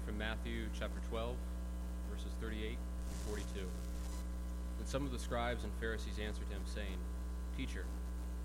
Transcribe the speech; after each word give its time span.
reading 0.00 0.06
from 0.06 0.18
Matthew 0.18 0.68
chapter 0.78 1.00
12, 1.08 1.34
verses 2.10 2.32
38 2.40 2.68
and 2.68 2.78
42. 3.28 3.60
And 4.78 4.88
some 4.88 5.04
of 5.04 5.12
the 5.12 5.18
scribes 5.18 5.64
and 5.64 5.72
Pharisees 5.80 6.18
answered 6.18 6.48
him, 6.50 6.60
saying, 6.64 6.98
Teacher, 7.56 7.84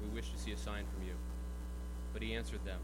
we 0.02 0.16
wish 0.16 0.32
to 0.32 0.38
see 0.38 0.52
a 0.52 0.58
sign 0.58 0.86
from 0.94 1.06
you. 1.06 1.14
But 2.14 2.22
he 2.22 2.34
answered 2.34 2.64
them, 2.66 2.80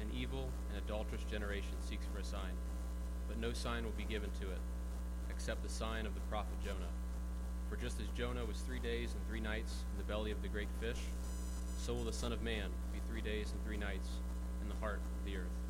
An 0.00 0.08
evil 0.14 0.48
and 0.68 0.82
adulterous 0.82 1.22
generation 1.30 1.74
seeks 1.88 2.06
for 2.12 2.20
a 2.20 2.24
sign, 2.24 2.52
but 3.28 3.38
no 3.38 3.52
sign 3.52 3.84
will 3.84 3.96
be 3.96 4.04
given 4.04 4.30
to 4.40 4.50
it, 4.50 4.60
except 5.30 5.62
the 5.62 5.68
sign 5.68 6.06
of 6.06 6.14
the 6.14 6.20
prophet 6.28 6.56
Jonah. 6.64 6.92
For 7.68 7.76
just 7.76 8.00
as 8.00 8.06
Jonah 8.16 8.44
was 8.44 8.60
three 8.60 8.80
days 8.80 9.14
and 9.14 9.26
three 9.28 9.40
nights 9.40 9.84
in 9.92 9.98
the 9.98 10.12
belly 10.12 10.30
of 10.32 10.42
the 10.42 10.48
great 10.48 10.70
fish, 10.80 11.00
so 11.78 11.94
will 11.94 12.04
the 12.04 12.12
Son 12.12 12.32
of 12.32 12.42
Man 12.42 12.68
be 12.92 13.00
three 13.08 13.22
days 13.22 13.52
and 13.52 13.64
three 13.64 13.78
nights 13.78 14.08
in 14.62 14.68
the 14.68 14.76
heart 14.76 15.00
of 15.18 15.24
the 15.24 15.36
earth. 15.36 15.69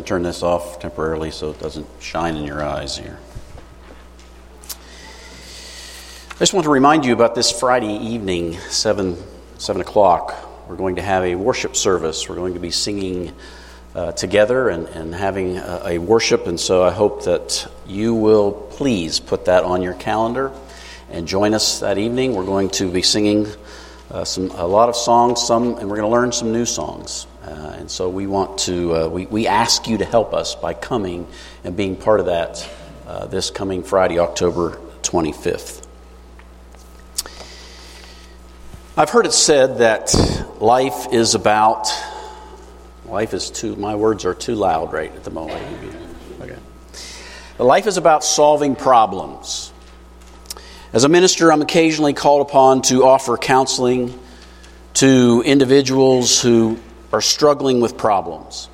Going 0.00 0.04
to 0.04 0.08
turn 0.08 0.22
this 0.22 0.42
off 0.42 0.80
temporarily 0.80 1.30
so 1.30 1.50
it 1.50 1.58
doesn't 1.58 1.86
shine 2.00 2.34
in 2.34 2.44
your 2.44 2.64
eyes 2.64 2.96
here. 2.96 3.18
I 6.30 6.38
just 6.38 6.54
want 6.54 6.64
to 6.64 6.70
remind 6.70 7.04
you 7.04 7.12
about 7.12 7.34
this 7.34 7.52
Friday 7.52 7.98
evening, 7.98 8.58
7, 8.70 9.18
7 9.58 9.82
o'clock. 9.82 10.34
We're 10.68 10.76
going 10.76 10.96
to 10.96 11.02
have 11.02 11.24
a 11.24 11.34
worship 11.34 11.76
service. 11.76 12.30
We're 12.30 12.36
going 12.36 12.54
to 12.54 12.60
be 12.60 12.70
singing 12.70 13.34
uh, 13.94 14.12
together 14.12 14.70
and, 14.70 14.86
and 14.88 15.14
having 15.14 15.58
a, 15.58 15.82
a 15.84 15.98
worship, 15.98 16.46
and 16.46 16.58
so 16.58 16.82
I 16.82 16.92
hope 16.92 17.24
that 17.24 17.70
you 17.86 18.14
will 18.14 18.52
please 18.52 19.20
put 19.20 19.44
that 19.44 19.64
on 19.64 19.82
your 19.82 19.94
calendar 19.94 20.50
and 21.10 21.28
join 21.28 21.52
us 21.52 21.80
that 21.80 21.98
evening. 21.98 22.34
We're 22.34 22.46
going 22.46 22.70
to 22.70 22.90
be 22.90 23.02
singing 23.02 23.48
uh, 24.10 24.24
some, 24.24 24.50
a 24.52 24.66
lot 24.66 24.88
of 24.88 24.96
songs, 24.96 25.42
some, 25.42 25.76
and 25.76 25.90
we're 25.90 25.96
going 25.96 26.08
to 26.10 26.16
learn 26.16 26.32
some 26.32 26.52
new 26.52 26.64
songs. 26.64 27.26
Uh, 27.42 27.74
and 27.78 27.90
so 27.90 28.08
we 28.08 28.26
want 28.26 28.58
to, 28.58 28.94
uh, 28.94 29.08
we, 29.08 29.26
we 29.26 29.46
ask 29.46 29.88
you 29.88 29.98
to 29.98 30.04
help 30.04 30.34
us 30.34 30.54
by 30.54 30.74
coming 30.74 31.26
and 31.64 31.76
being 31.76 31.96
part 31.96 32.20
of 32.20 32.26
that 32.26 32.68
uh, 33.06 33.26
this 33.26 33.50
coming 33.50 33.82
Friday, 33.82 34.18
October 34.18 34.78
25th. 35.02 35.84
I've 38.96 39.10
heard 39.10 39.26
it 39.26 39.32
said 39.32 39.78
that 39.78 40.14
life 40.60 41.12
is 41.12 41.34
about, 41.34 41.88
life 43.06 43.34
is 43.34 43.50
too, 43.50 43.74
my 43.76 43.96
words 43.96 44.24
are 44.24 44.34
too 44.34 44.54
loud 44.54 44.92
right 44.92 45.12
at 45.12 45.24
the 45.24 45.30
moment. 45.30 45.64
Okay. 46.40 46.58
Life 47.58 47.86
is 47.86 47.96
about 47.96 48.22
solving 48.22 48.76
problems. 48.76 49.72
As 50.92 51.04
a 51.04 51.08
minister, 51.08 51.50
I'm 51.50 51.62
occasionally 51.62 52.12
called 52.12 52.42
upon 52.42 52.82
to 52.82 53.04
offer 53.04 53.36
counseling 53.36 54.18
to 54.94 55.42
individuals 55.46 56.40
who 56.40 56.78
are 57.12 57.20
struggling 57.20 57.80
with 57.80 57.96
problems. 57.96 58.68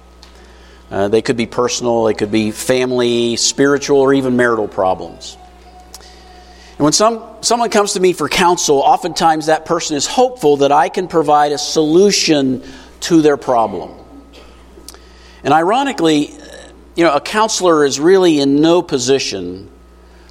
Uh, 0.90 1.08
they 1.08 1.22
could 1.22 1.36
be 1.36 1.46
personal, 1.46 2.04
they 2.04 2.14
could 2.14 2.30
be 2.30 2.50
family, 2.50 3.36
spiritual, 3.36 4.00
or 4.00 4.14
even 4.14 4.36
marital 4.36 4.68
problems. 4.68 5.36
And 6.78 6.84
when 6.84 6.92
some, 6.92 7.24
someone 7.40 7.70
comes 7.70 7.94
to 7.94 8.00
me 8.00 8.12
for 8.12 8.28
counsel, 8.28 8.78
oftentimes 8.78 9.46
that 9.46 9.64
person 9.64 9.96
is 9.96 10.06
hopeful 10.06 10.58
that 10.58 10.72
I 10.72 10.88
can 10.90 11.08
provide 11.08 11.52
a 11.52 11.58
solution 11.58 12.62
to 13.00 13.22
their 13.22 13.36
problem. 13.36 13.92
And 15.42 15.54
ironically, 15.54 16.32
you 16.94 17.04
know, 17.04 17.14
a 17.14 17.20
counselor 17.20 17.84
is 17.84 17.98
really 17.98 18.40
in 18.40 18.60
no 18.60 18.82
position 18.82 19.70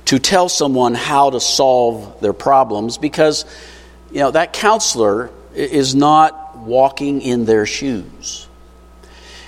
to 0.06 0.20
tell 0.20 0.50
someone 0.50 0.94
how 0.94 1.32
to 1.32 1.40
solve 1.40 2.22
their 2.22 2.34
problems 2.34 2.98
because, 2.98 3.46
you 4.12 4.20
know, 4.20 4.32
that 4.32 4.54
counselor 4.54 5.32
is 5.54 5.96
not 5.96 6.45
walking 6.66 7.22
in 7.22 7.46
their 7.46 7.66
shoes. 7.66 8.48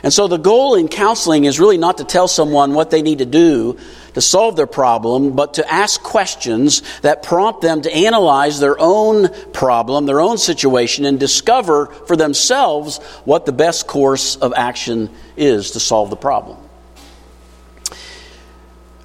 And 0.04 0.14
so 0.14 0.28
the 0.28 0.38
goal 0.38 0.76
in 0.76 0.88
counseling 0.88 1.46
is 1.46 1.60
really 1.60 1.78
not 1.78 1.98
to 1.98 2.04
tell 2.04 2.28
someone 2.28 2.74
what 2.74 2.92
they 2.92 3.02
need 3.02 3.18
to 3.18 3.26
do 3.26 3.78
to 4.14 4.22
solve 4.22 4.56
their 4.56 4.68
problem, 4.68 5.36
but 5.36 5.56
to 5.56 5.72
ask 5.72 6.02
questions 6.02 6.82
that 7.02 7.24
prompt 7.24 7.62
them 7.62 7.82
to 7.82 7.94
analyze 7.94 8.60
their 8.60 8.76
own 8.80 9.30
problem, 9.54 10.06
their 10.06 10.22
own 10.22 10.38
situation, 10.38 11.06
and 11.06 11.20
discover 11.20 11.88
for 11.88 12.16
themselves 12.16 12.98
what 13.26 13.46
the 13.46 13.52
best 13.52 13.86
course 13.86 14.36
of 14.36 14.54
action 14.56 15.10
is 15.36 15.72
to 15.72 15.80
solve 15.80 16.10
the 16.10 16.16
problem. 16.16 16.58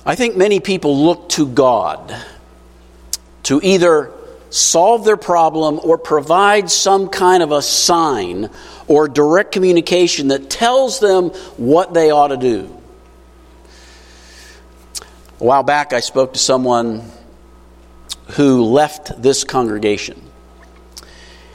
I 0.05 0.15
think 0.15 0.37
many 0.37 0.61
people 0.61 1.05
look 1.05 1.29
to 1.31 1.47
God 1.47 2.15
to 3.45 3.61
either 3.63 4.13
solve 4.53 5.05
their 5.05 5.17
problem 5.17 5.81
or 5.83 5.97
provide 5.97 6.71
some 6.71 7.09
kind 7.09 7.43
of 7.43 7.53
a 7.53 7.63
sign 7.63 8.51
or 8.87 9.09
direct 9.09 9.51
communication 9.51 10.29
that 10.29 10.51
tells 10.51 11.01
them 11.01 11.31
what 11.57 11.95
they 11.95 12.11
ought 12.11 12.29
to 12.29 12.37
do. 12.37 12.79
A 15.41 15.45
while 15.45 15.63
back, 15.63 15.93
I 15.93 16.01
spoke 16.01 16.35
to 16.35 16.39
someone 16.39 17.11
who 18.33 18.65
left 18.65 19.21
this 19.21 19.43
congregation. 19.43 20.21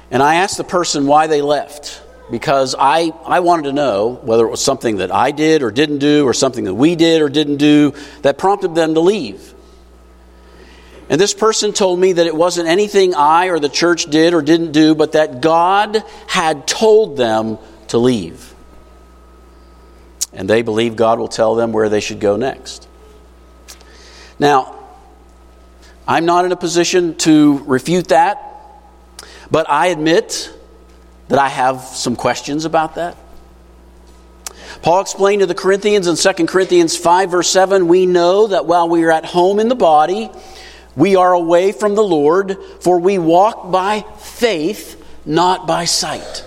And 0.09 0.23
I 0.23 0.35
asked 0.35 0.57
the 0.57 0.63
person 0.63 1.05
why 1.05 1.27
they 1.27 1.41
left 1.41 2.01
because 2.31 2.75
I, 2.77 3.11
I 3.25 3.41
wanted 3.41 3.63
to 3.63 3.73
know 3.73 4.19
whether 4.23 4.45
it 4.45 4.49
was 4.49 4.63
something 4.63 4.97
that 4.97 5.13
I 5.13 5.31
did 5.31 5.61
or 5.61 5.71
didn't 5.71 5.99
do 5.99 6.25
or 6.25 6.33
something 6.33 6.63
that 6.65 6.73
we 6.73 6.95
did 6.95 7.21
or 7.21 7.29
didn't 7.29 7.57
do 7.57 7.93
that 8.23 8.37
prompted 8.37 8.75
them 8.75 8.95
to 8.95 8.99
leave. 8.99 9.53
And 11.09 11.21
this 11.21 11.33
person 11.33 11.71
told 11.71 11.99
me 11.99 12.13
that 12.13 12.27
it 12.27 12.35
wasn't 12.35 12.67
anything 12.67 13.15
I 13.15 13.47
or 13.47 13.59
the 13.59 13.69
church 13.69 14.05
did 14.05 14.33
or 14.33 14.41
didn't 14.41 14.73
do, 14.73 14.93
but 14.93 15.13
that 15.13 15.41
God 15.41 16.03
had 16.27 16.67
told 16.67 17.15
them 17.15 17.57
to 17.89 17.97
leave. 17.97 18.53
And 20.33 20.49
they 20.49 20.61
believe 20.61 20.95
God 20.95 21.17
will 21.17 21.29
tell 21.29 21.55
them 21.55 21.71
where 21.71 21.87
they 21.87 22.01
should 22.01 22.19
go 22.19 22.35
next. 22.35 22.87
Now, 24.37 24.75
I'm 26.07 26.25
not 26.25 26.45
in 26.45 26.51
a 26.51 26.57
position 26.57 27.15
to 27.19 27.59
refute 27.65 28.09
that, 28.09 28.43
but 29.49 29.69
I 29.69 29.87
admit 29.87 30.53
that 31.29 31.39
I 31.39 31.49
have 31.49 31.81
some 31.81 32.15
questions 32.15 32.65
about 32.65 32.95
that. 32.95 33.17
Paul 34.81 35.01
explained 35.01 35.39
to 35.39 35.45
the 35.45 35.55
Corinthians 35.55 36.07
in 36.07 36.15
2 36.15 36.45
Corinthians 36.45 36.95
5, 36.95 37.31
verse 37.31 37.49
7 37.49 37.87
we 37.87 38.05
know 38.05 38.47
that 38.47 38.65
while 38.65 38.87
we 38.87 39.03
are 39.03 39.11
at 39.11 39.25
home 39.25 39.59
in 39.59 39.69
the 39.69 39.75
body, 39.75 40.29
we 40.97 41.15
are 41.15 41.31
away 41.31 41.71
from 41.71 41.93
the 41.95 42.03
Lord, 42.03 42.57
for 42.81 42.99
we 42.99 43.19
walk 43.19 43.71
by 43.71 44.03
faith, 44.17 45.01
not 45.25 45.67
by 45.67 45.85
sight. 45.85 46.43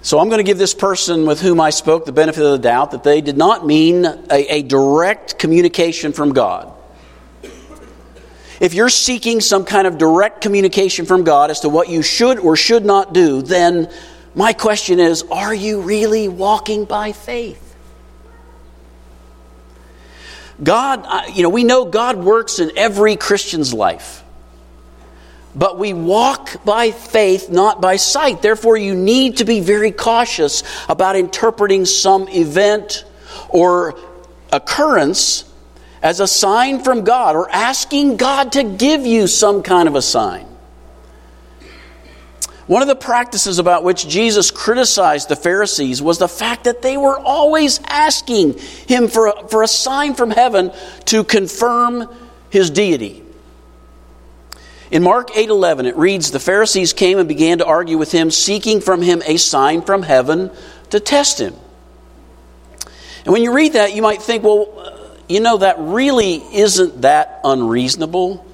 So 0.00 0.18
I'm 0.18 0.28
going 0.28 0.38
to 0.38 0.44
give 0.44 0.58
this 0.58 0.74
person 0.74 1.26
with 1.26 1.40
whom 1.40 1.60
I 1.60 1.70
spoke 1.70 2.06
the 2.06 2.12
benefit 2.12 2.42
of 2.42 2.52
the 2.52 2.58
doubt 2.58 2.90
that 2.92 3.04
they 3.04 3.20
did 3.20 3.36
not 3.36 3.64
mean 3.66 4.06
a, 4.06 4.24
a 4.30 4.62
direct 4.62 5.38
communication 5.38 6.12
from 6.12 6.32
God. 6.32 6.72
If 8.60 8.74
you're 8.74 8.88
seeking 8.88 9.40
some 9.40 9.64
kind 9.64 9.86
of 9.86 9.98
direct 9.98 10.40
communication 10.40 11.04
from 11.04 11.24
God 11.24 11.50
as 11.50 11.60
to 11.60 11.68
what 11.68 11.88
you 11.88 12.00
should 12.00 12.38
or 12.38 12.56
should 12.56 12.84
not 12.84 13.12
do, 13.12 13.42
then 13.42 13.92
my 14.34 14.54
question 14.54 15.00
is 15.00 15.22
are 15.30 15.54
you 15.54 15.82
really 15.82 16.28
walking 16.28 16.86
by 16.86 17.12
faith? 17.12 17.71
God, 20.62 21.34
you 21.34 21.42
know, 21.42 21.48
we 21.48 21.64
know 21.64 21.84
God 21.84 22.18
works 22.18 22.58
in 22.58 22.76
every 22.76 23.16
Christian's 23.16 23.72
life. 23.72 24.22
But 25.54 25.78
we 25.78 25.92
walk 25.92 26.64
by 26.64 26.92
faith, 26.92 27.50
not 27.50 27.80
by 27.80 27.96
sight. 27.96 28.40
Therefore, 28.40 28.76
you 28.76 28.94
need 28.94 29.38
to 29.38 29.44
be 29.44 29.60
very 29.60 29.92
cautious 29.92 30.62
about 30.88 31.14
interpreting 31.14 31.84
some 31.84 32.26
event 32.28 33.04
or 33.50 33.98
occurrence 34.50 35.44
as 36.02 36.20
a 36.20 36.26
sign 36.26 36.82
from 36.82 37.04
God 37.04 37.36
or 37.36 37.50
asking 37.50 38.16
God 38.16 38.52
to 38.52 38.64
give 38.64 39.04
you 39.04 39.26
some 39.26 39.62
kind 39.62 39.88
of 39.88 39.94
a 39.94 40.02
sign. 40.02 40.46
One 42.72 42.80
of 42.80 42.88
the 42.88 42.96
practices 42.96 43.58
about 43.58 43.84
which 43.84 44.08
Jesus 44.08 44.50
criticized 44.50 45.28
the 45.28 45.36
Pharisees 45.36 46.00
was 46.00 46.16
the 46.16 46.26
fact 46.26 46.64
that 46.64 46.80
they 46.80 46.96
were 46.96 47.18
always 47.18 47.78
asking 47.86 48.58
him 48.88 49.08
for 49.08 49.26
a, 49.26 49.48
for 49.48 49.62
a 49.62 49.68
sign 49.68 50.14
from 50.14 50.30
heaven 50.30 50.72
to 51.04 51.22
confirm 51.22 52.08
his 52.48 52.70
deity. 52.70 53.24
In 54.90 55.02
Mark 55.02 55.32
8:11 55.32 55.84
it 55.84 55.98
reads 55.98 56.30
the 56.30 56.40
Pharisees 56.40 56.94
came 56.94 57.18
and 57.18 57.28
began 57.28 57.58
to 57.58 57.66
argue 57.66 57.98
with 57.98 58.10
him 58.10 58.30
seeking 58.30 58.80
from 58.80 59.02
him 59.02 59.22
a 59.26 59.36
sign 59.36 59.82
from 59.82 60.02
heaven 60.02 60.50
to 60.88 60.98
test 60.98 61.38
him. 61.38 61.54
And 63.26 63.34
when 63.34 63.42
you 63.42 63.52
read 63.52 63.74
that 63.74 63.94
you 63.94 64.00
might 64.00 64.22
think 64.22 64.44
well 64.44 65.18
you 65.28 65.40
know 65.40 65.58
that 65.58 65.76
really 65.78 66.36
isn't 66.54 67.02
that 67.02 67.38
unreasonable. 67.44 68.46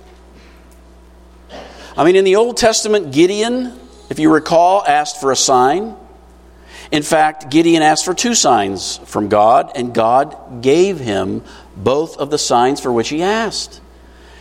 I 1.96 2.04
mean 2.04 2.16
in 2.16 2.24
the 2.24 2.34
Old 2.34 2.56
Testament 2.56 3.12
Gideon 3.12 3.78
if 4.10 4.18
you 4.18 4.32
recall, 4.32 4.84
asked 4.86 5.20
for 5.20 5.32
a 5.32 5.36
sign. 5.36 5.94
In 6.90 7.02
fact, 7.02 7.50
Gideon 7.50 7.82
asked 7.82 8.04
for 8.04 8.14
two 8.14 8.34
signs 8.34 8.98
from 8.98 9.28
God, 9.28 9.72
and 9.74 9.94
God 9.94 10.62
gave 10.62 10.98
him 10.98 11.42
both 11.76 12.16
of 12.16 12.30
the 12.30 12.38
signs 12.38 12.80
for 12.80 12.92
which 12.92 13.10
he 13.10 13.22
asked. 13.22 13.80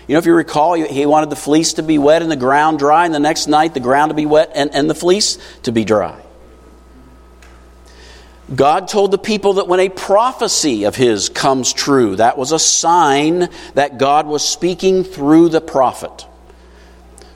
You 0.08 0.14
know, 0.14 0.20
if 0.20 0.26
you 0.26 0.34
recall, 0.34 0.76
he 0.76 1.06
wanted 1.06 1.30
the 1.30 1.36
fleece 1.36 1.74
to 1.74 1.84
be 1.84 1.98
wet 1.98 2.22
and 2.22 2.32
the 2.32 2.38
ground 2.38 2.80
dry, 2.80 3.06
and 3.06 3.14
the 3.14 3.20
next 3.20 3.48
night 3.48 3.74
the 3.74 3.82
ground 3.82 4.12
to 4.12 4.16
be 4.16 4.26
wet 4.26 4.52
and, 4.56 4.74
and 4.74 4.90
the 4.90 4.96
fleece 4.96 5.38
to 5.64 5.74
be 5.74 5.84
dry. 5.84 6.22
God 8.56 8.88
told 8.88 9.12
the 9.12 9.18
people 9.18 9.54
that 9.54 9.68
when 9.68 9.82
a 9.82 9.90
prophecy 9.90 10.86
of 10.86 10.96
his 10.96 11.28
comes 11.28 11.74
true, 11.74 12.16
that 12.16 12.38
was 12.38 12.54
a 12.54 12.60
sign 12.60 13.50
that 13.74 13.98
God 13.98 14.26
was 14.26 14.48
speaking 14.48 15.04
through 15.04 15.50
the 15.50 15.60
prophet. 15.60 16.26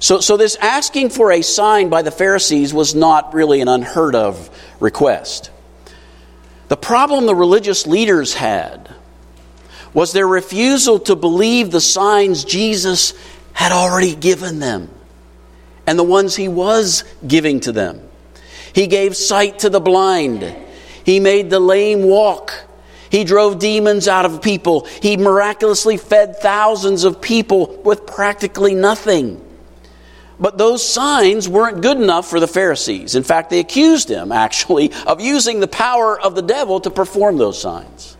So, 0.01 0.19
so 0.19 0.35
this 0.35 0.55
asking 0.55 1.11
for 1.11 1.31
a 1.31 1.43
sign 1.43 1.89
by 1.89 2.01
the 2.01 2.09
Pharisees 2.09 2.73
was 2.73 2.95
not 2.95 3.35
really 3.35 3.61
an 3.61 3.67
unheard 3.67 4.15
of 4.15 4.49
request. 4.79 5.51
The 6.69 6.75
problem 6.75 7.27
the 7.27 7.35
religious 7.35 7.85
leaders 7.85 8.33
had 8.33 8.95
was 9.93 10.11
their 10.11 10.27
refusal 10.27 10.99
to 11.01 11.15
believe 11.15 11.69
the 11.69 11.79
signs 11.79 12.45
Jesus 12.45 13.13
had 13.53 13.71
already 13.71 14.15
given 14.15 14.57
them 14.57 14.89
and 15.85 15.99
the 15.99 16.03
ones 16.03 16.35
he 16.35 16.47
was 16.47 17.03
giving 17.27 17.59
to 17.59 17.71
them. 17.71 18.01
He 18.73 18.87
gave 18.87 19.15
sight 19.15 19.59
to 19.59 19.69
the 19.69 19.81
blind, 19.81 20.55
he 21.05 21.19
made 21.19 21.49
the 21.51 21.59
lame 21.59 22.03
walk. 22.03 22.53
He 23.11 23.25
drove 23.25 23.59
demons 23.59 24.07
out 24.07 24.25
of 24.25 24.41
people. 24.41 24.85
He 25.01 25.17
miraculously 25.17 25.97
fed 25.97 26.37
thousands 26.37 27.03
of 27.03 27.19
people 27.19 27.81
with 27.83 28.07
practically 28.07 28.73
nothing. 28.73 29.45
But 30.41 30.57
those 30.57 30.83
signs 30.83 31.47
weren't 31.47 31.81
good 31.81 31.97
enough 31.97 32.27
for 32.27 32.39
the 32.39 32.47
Pharisees. 32.47 33.13
In 33.13 33.21
fact, 33.21 33.51
they 33.51 33.59
accused 33.59 34.09
him, 34.09 34.31
actually, 34.31 34.91
of 35.05 35.21
using 35.21 35.59
the 35.59 35.67
power 35.67 36.19
of 36.19 36.33
the 36.33 36.41
devil 36.41 36.79
to 36.79 36.89
perform 36.89 37.37
those 37.37 37.61
signs. 37.61 38.17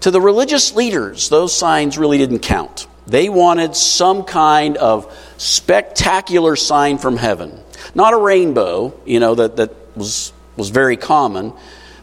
To 0.00 0.10
the 0.10 0.20
religious 0.20 0.74
leaders, 0.74 1.28
those 1.28 1.56
signs 1.56 1.96
really 1.96 2.18
didn't 2.18 2.40
count. 2.40 2.88
They 3.06 3.28
wanted 3.28 3.76
some 3.76 4.24
kind 4.24 4.76
of 4.76 5.16
spectacular 5.36 6.56
sign 6.56 6.98
from 6.98 7.16
heaven. 7.16 7.60
Not 7.94 8.12
a 8.12 8.16
rainbow, 8.16 8.92
you 9.04 9.20
know, 9.20 9.36
that, 9.36 9.54
that 9.56 9.72
was, 9.96 10.32
was 10.56 10.70
very 10.70 10.96
common. 10.96 11.52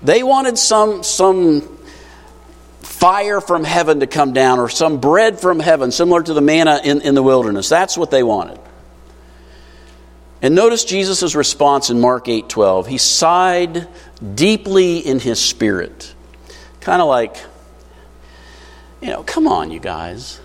They 0.01 0.23
wanted 0.23 0.57
some, 0.57 1.03
some 1.03 1.79
fire 3.03 3.41
from 3.41 3.65
heaven 3.65 3.99
to 3.99 4.07
come 4.07 4.31
down 4.31 4.59
or 4.59 4.69
some 4.69 5.01
bread 5.01 5.37
from 5.37 5.59
heaven, 5.59 5.91
similar 5.91 6.23
to 6.23 6.33
the 6.33 6.39
manna 6.39 6.79
in, 6.85 7.01
in 7.01 7.15
the 7.15 7.21
wilderness. 7.21 7.67
That's 7.67 7.97
what 7.97 8.11
they 8.11 8.23
wanted. 8.23 8.57
And 10.41 10.55
notice 10.55 10.85
Jesus' 10.85 11.35
response 11.35 11.89
in 11.89 11.99
Mark 11.99 12.29
8 12.29 12.47
12. 12.47 12.87
He 12.87 12.97
sighed 12.97 13.89
deeply 14.35 14.99
in 14.99 15.19
his 15.19 15.37
spirit. 15.37 16.15
Kind 16.79 17.01
of 17.01 17.09
like, 17.09 17.35
you 19.01 19.09
know, 19.09 19.21
come 19.23 19.47
on, 19.47 19.69
you 19.69 19.81
guys. 19.81 20.39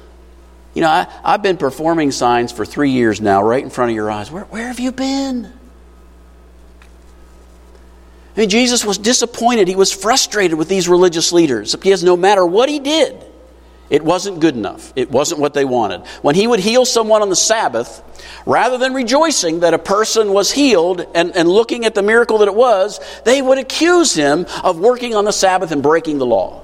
You 0.74 0.82
know, 0.82 0.88
I, 0.88 1.06
I've 1.22 1.44
been 1.44 1.58
performing 1.58 2.10
signs 2.10 2.50
for 2.50 2.64
three 2.64 2.90
years 2.90 3.20
now, 3.20 3.40
right 3.40 3.62
in 3.62 3.70
front 3.70 3.92
of 3.92 3.94
your 3.94 4.10
eyes. 4.10 4.32
Where, 4.32 4.44
where 4.46 4.66
have 4.66 4.80
you 4.80 4.90
been? 4.90 5.52
I 8.38 8.42
mean, 8.42 8.50
Jesus 8.50 8.84
was 8.84 8.98
disappointed. 8.98 9.66
He 9.66 9.74
was 9.74 9.92
frustrated 9.92 10.56
with 10.56 10.68
these 10.68 10.88
religious 10.88 11.32
leaders 11.32 11.74
because 11.74 12.04
no 12.04 12.16
matter 12.16 12.46
what 12.46 12.68
he 12.68 12.78
did, 12.78 13.20
it 13.90 14.04
wasn't 14.04 14.38
good 14.38 14.54
enough. 14.54 14.92
It 14.94 15.10
wasn't 15.10 15.40
what 15.40 15.54
they 15.54 15.64
wanted. 15.64 16.06
When 16.22 16.36
he 16.36 16.46
would 16.46 16.60
heal 16.60 16.84
someone 16.84 17.20
on 17.20 17.30
the 17.30 17.34
Sabbath, 17.34 18.00
rather 18.46 18.78
than 18.78 18.94
rejoicing 18.94 19.60
that 19.60 19.74
a 19.74 19.78
person 19.78 20.32
was 20.32 20.52
healed 20.52 21.04
and, 21.16 21.36
and 21.36 21.48
looking 21.48 21.84
at 21.84 21.96
the 21.96 22.02
miracle 22.02 22.38
that 22.38 22.46
it 22.46 22.54
was, 22.54 23.00
they 23.24 23.42
would 23.42 23.58
accuse 23.58 24.14
him 24.14 24.46
of 24.62 24.78
working 24.78 25.16
on 25.16 25.24
the 25.24 25.32
Sabbath 25.32 25.72
and 25.72 25.82
breaking 25.82 26.18
the 26.18 26.26
law. 26.26 26.62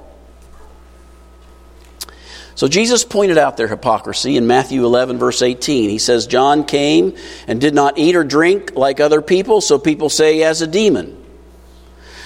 So 2.54 2.68
Jesus 2.68 3.04
pointed 3.04 3.36
out 3.36 3.56
their 3.56 3.66
hypocrisy 3.66 4.36
in 4.36 4.46
Matthew 4.46 4.86
11, 4.86 5.18
verse 5.18 5.42
18. 5.42 5.90
He 5.90 5.98
says, 5.98 6.28
John 6.28 6.62
came 6.66 7.16
and 7.48 7.60
did 7.60 7.74
not 7.74 7.98
eat 7.98 8.14
or 8.14 8.22
drink 8.22 8.76
like 8.76 9.00
other 9.00 9.20
people, 9.20 9.60
so 9.60 9.76
people 9.76 10.08
say 10.08 10.34
he 10.34 10.40
has 10.42 10.62
a 10.62 10.68
demon. 10.68 11.23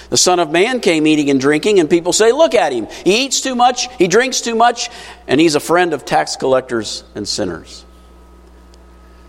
The 0.09 0.17
Son 0.17 0.39
of 0.39 0.51
Man 0.51 0.79
came 0.79 1.05
eating 1.05 1.29
and 1.29 1.39
drinking, 1.39 1.79
and 1.79 1.89
people 1.89 2.13
say, 2.13 2.31
Look 2.31 2.55
at 2.55 2.73
him. 2.73 2.87
He 3.03 3.25
eats 3.25 3.41
too 3.41 3.55
much, 3.55 3.93
he 3.97 4.07
drinks 4.07 4.41
too 4.41 4.55
much, 4.55 4.89
and 5.27 5.39
he's 5.39 5.55
a 5.55 5.59
friend 5.59 5.93
of 5.93 6.05
tax 6.05 6.35
collectors 6.35 7.03
and 7.15 7.27
sinners. 7.27 7.85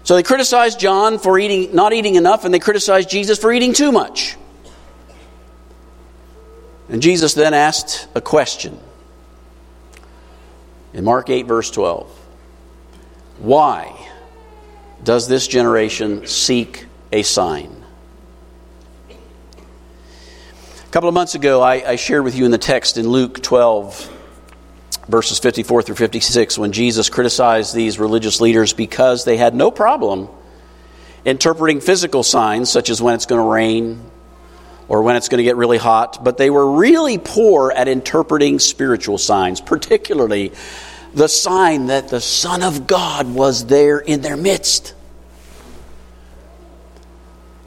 So 0.05 0.17
they 0.17 0.23
criticize 0.23 0.77
John 0.77 1.19
for 1.19 1.39
eating, 1.39 1.75
not 1.75 1.93
eating 1.93 2.15
enough, 2.15 2.45
and 2.45 2.53
they 2.53 2.59
criticize 2.59 3.07
Jesus 3.07 3.39
for 3.39 3.53
eating 3.53 3.73
too 3.73 3.93
much. 3.93 4.37
And 6.89 7.01
Jesus 7.01 7.35
then 7.35 7.55
asked 7.55 8.09
a 8.15 8.21
question 8.21 8.79
in 10.93 11.05
Mark 11.05 11.31
8, 11.31 11.47
verse 11.47 11.71
12 11.71 12.11
Why 13.39 14.09
does 15.05 15.29
this 15.29 15.47
generation 15.47 16.27
seek 16.27 16.87
a 17.13 17.23
sign? 17.23 17.80
A 20.91 20.93
couple 20.93 21.09
of 21.09 21.15
months 21.15 21.37
ago, 21.37 21.63
I, 21.63 21.91
I, 21.91 21.95
shared 21.95 22.25
with 22.25 22.35
you 22.35 22.45
in 22.45 22.51
the 22.51 22.59
text 22.59 22.97
in 22.97 23.09
Luke 23.09 23.41
12, 23.41 24.11
verses 25.07 25.39
54 25.39 25.83
through 25.83 25.95
56, 25.95 26.59
when 26.59 26.73
Jesus 26.73 27.09
criticized 27.09 27.73
these 27.73 28.01
religious 28.01 28.41
leaders 28.41 28.73
because 28.73 29.25
they 29.25 29.37
had 29.37 29.55
no 29.55 29.71
problem 29.71 30.29
interpreting 31.25 31.81
physical 31.81 32.25
signs, 32.25 32.73
such 32.73 32.91
as 32.91 33.01
when 33.01 33.15
it's 33.15 33.27
going 33.27 33.41
to 33.41 33.49
rain 33.49 34.05
or 34.89 35.03
when 35.03 35.15
it's 35.15 35.29
going 35.29 35.39
to 35.39 35.45
get 35.45 35.55
really 35.55 35.79
hot, 35.79 36.25
but 36.25 36.39
they 36.39 36.51
were 36.51 36.73
really 36.73 37.19
poor 37.19 37.71
at 37.71 37.87
interpreting 37.87 38.59
spiritual 38.59 39.17
signs, 39.17 39.61
particularly 39.61 40.51
the 41.15 41.29
sign 41.29 41.87
that 41.87 42.09
the 42.09 42.21
Son 42.21 42.65
of 42.65 42.89
God 42.89 43.33
was 43.33 43.67
there 43.67 44.01
in 44.01 44.23
their 44.23 44.37
midst. 44.37 44.95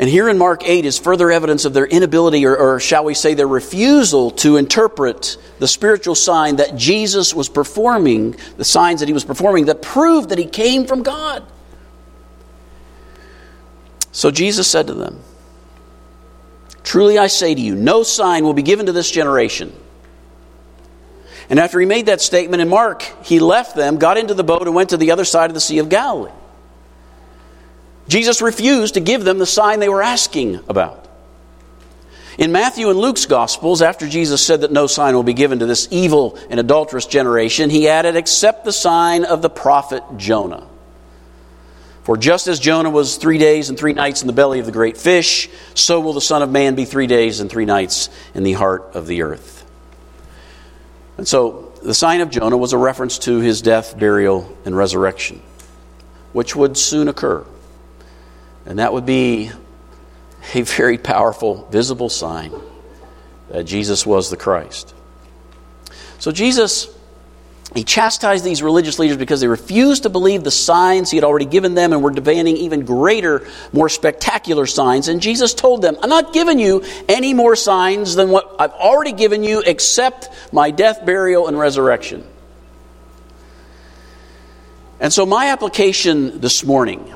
And 0.03 0.09
here 0.09 0.27
in 0.27 0.37
Mark 0.37 0.67
8 0.67 0.83
is 0.83 0.99
further 0.99 1.31
evidence 1.31 1.63
of 1.63 1.73
their 1.73 1.85
inability, 1.85 2.45
or, 2.45 2.57
or, 2.57 2.81
shall 2.81 3.05
we 3.05 3.13
say, 3.13 3.35
their 3.35 3.47
refusal 3.47 4.31
to 4.31 4.57
interpret 4.57 5.37
the 5.59 5.67
spiritual 5.69 6.13
sign 6.13 6.57
that 6.57 6.75
Jesus 6.75 7.33
was 7.33 7.47
performing, 7.47 8.35
the 8.57 8.65
signs 8.65 8.99
that 8.99 9.07
he 9.07 9.13
was 9.13 9.23
performing 9.23 9.67
that 9.67 9.81
proved 9.81 10.27
that 10.31 10.37
he 10.37 10.45
came 10.45 10.87
from 10.87 11.03
God. 11.03 11.45
So 14.11 14.29
Jesus 14.29 14.69
said 14.69 14.87
to 14.87 14.93
them, 14.93 15.21
Truly 16.83 17.17
I 17.17 17.27
say 17.27 17.55
to 17.55 17.61
you, 17.61 17.73
no 17.73 18.03
sign 18.03 18.43
will 18.43 18.53
be 18.53 18.61
given 18.61 18.87
to 18.87 18.91
this 18.91 19.09
generation. 19.09 19.71
And 21.49 21.61
after 21.61 21.79
he 21.79 21.85
made 21.85 22.07
that 22.07 22.19
statement 22.19 22.61
in 22.61 22.67
Mark, 22.67 23.03
he 23.23 23.39
left 23.39 23.73
them, 23.73 23.99
got 23.99 24.17
into 24.17 24.33
the 24.33 24.43
boat, 24.43 24.63
and 24.63 24.75
went 24.75 24.89
to 24.89 24.97
the 24.97 25.11
other 25.11 25.23
side 25.23 25.49
of 25.49 25.53
the 25.53 25.61
Sea 25.61 25.77
of 25.77 25.87
Galilee. 25.87 26.33
Jesus 28.07 28.41
refused 28.41 28.95
to 28.95 28.99
give 28.99 29.23
them 29.23 29.39
the 29.39 29.45
sign 29.45 29.79
they 29.79 29.89
were 29.89 30.03
asking 30.03 30.59
about. 30.67 31.07
In 32.37 32.51
Matthew 32.51 32.89
and 32.89 32.99
Luke's 32.99 33.27
Gospels, 33.27 33.81
after 33.81 34.09
Jesus 34.09 34.45
said 34.45 34.61
that 34.61 34.71
no 34.71 34.87
sign 34.87 35.13
will 35.13 35.23
be 35.23 35.33
given 35.33 35.59
to 35.59 35.65
this 35.65 35.87
evil 35.91 36.37
and 36.49 36.59
adulterous 36.59 37.05
generation, 37.05 37.69
he 37.69 37.87
added, 37.87 38.15
except 38.15 38.65
the 38.65 38.73
sign 38.73 39.23
of 39.23 39.41
the 39.41 39.49
prophet 39.49 40.03
Jonah. 40.17 40.67
For 42.03 42.17
just 42.17 42.47
as 42.47 42.59
Jonah 42.59 42.89
was 42.89 43.15
three 43.15 43.37
days 43.37 43.69
and 43.69 43.77
three 43.77 43.93
nights 43.93 44.21
in 44.21 44.27
the 44.27 44.33
belly 44.33 44.59
of 44.59 44.65
the 44.65 44.71
great 44.71 44.97
fish, 44.97 45.47
so 45.73 46.01
will 46.01 46.13
the 46.13 46.21
Son 46.21 46.41
of 46.41 46.51
Man 46.51 46.75
be 46.75 46.85
three 46.85 47.07
days 47.07 47.39
and 47.39 47.49
three 47.49 47.65
nights 47.65 48.09
in 48.33 48.43
the 48.43 48.53
heart 48.53 48.95
of 48.95 49.07
the 49.07 49.21
earth. 49.21 49.63
And 51.17 51.27
so 51.27 51.71
the 51.83 51.93
sign 51.93 52.21
of 52.21 52.29
Jonah 52.29 52.57
was 52.57 52.73
a 52.73 52.77
reference 52.77 53.19
to 53.19 53.39
his 53.39 53.61
death, 53.61 53.97
burial, 53.97 54.57
and 54.65 54.75
resurrection, 54.75 55.41
which 56.33 56.55
would 56.55 56.77
soon 56.77 57.07
occur. 57.07 57.45
And 58.65 58.79
that 58.79 58.93
would 58.93 59.05
be 59.05 59.51
a 60.53 60.61
very 60.61 60.97
powerful, 60.97 61.67
visible 61.71 62.09
sign 62.09 62.51
that 63.49 63.63
Jesus 63.63 64.05
was 64.05 64.29
the 64.29 64.37
Christ. 64.37 64.93
So 66.19 66.31
Jesus 66.31 66.89
He 67.75 67.83
chastised 67.83 68.45
these 68.45 68.61
religious 68.61 68.99
leaders 68.99 69.17
because 69.17 69.41
they 69.41 69.47
refused 69.47 70.03
to 70.03 70.09
believe 70.09 70.43
the 70.43 70.51
signs 70.51 71.09
he 71.09 71.17
had 71.17 71.23
already 71.23 71.45
given 71.45 71.73
them 71.73 71.91
and 71.91 72.03
were 72.03 72.11
demanding 72.11 72.55
even 72.57 72.85
greater, 72.85 73.47
more 73.71 73.89
spectacular 73.89 74.67
signs. 74.67 75.07
And 75.07 75.21
Jesus 75.21 75.55
told 75.55 75.81
them, 75.81 75.97
I'm 76.03 76.09
not 76.09 76.33
giving 76.33 76.59
you 76.59 76.83
any 77.09 77.33
more 77.33 77.55
signs 77.55 78.15
than 78.15 78.29
what 78.29 78.55
I've 78.59 78.73
already 78.73 79.11
given 79.11 79.43
you 79.43 79.63
except 79.65 80.29
my 80.53 80.69
death, 80.69 81.03
burial, 81.03 81.47
and 81.47 81.57
resurrection. 81.57 82.23
And 84.99 85.11
so, 85.11 85.25
my 85.25 85.47
application 85.47 86.39
this 86.39 86.63
morning 86.63 87.11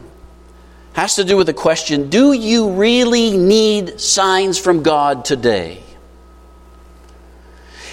has 0.97 1.13
to 1.13 1.23
do 1.23 1.37
with 1.37 1.45
the 1.45 1.53
question 1.53 2.09
Do 2.09 2.33
you 2.33 2.71
really 2.71 3.37
need 3.37 4.01
signs 4.01 4.57
from 4.57 4.81
God 4.81 5.25
today? 5.25 5.83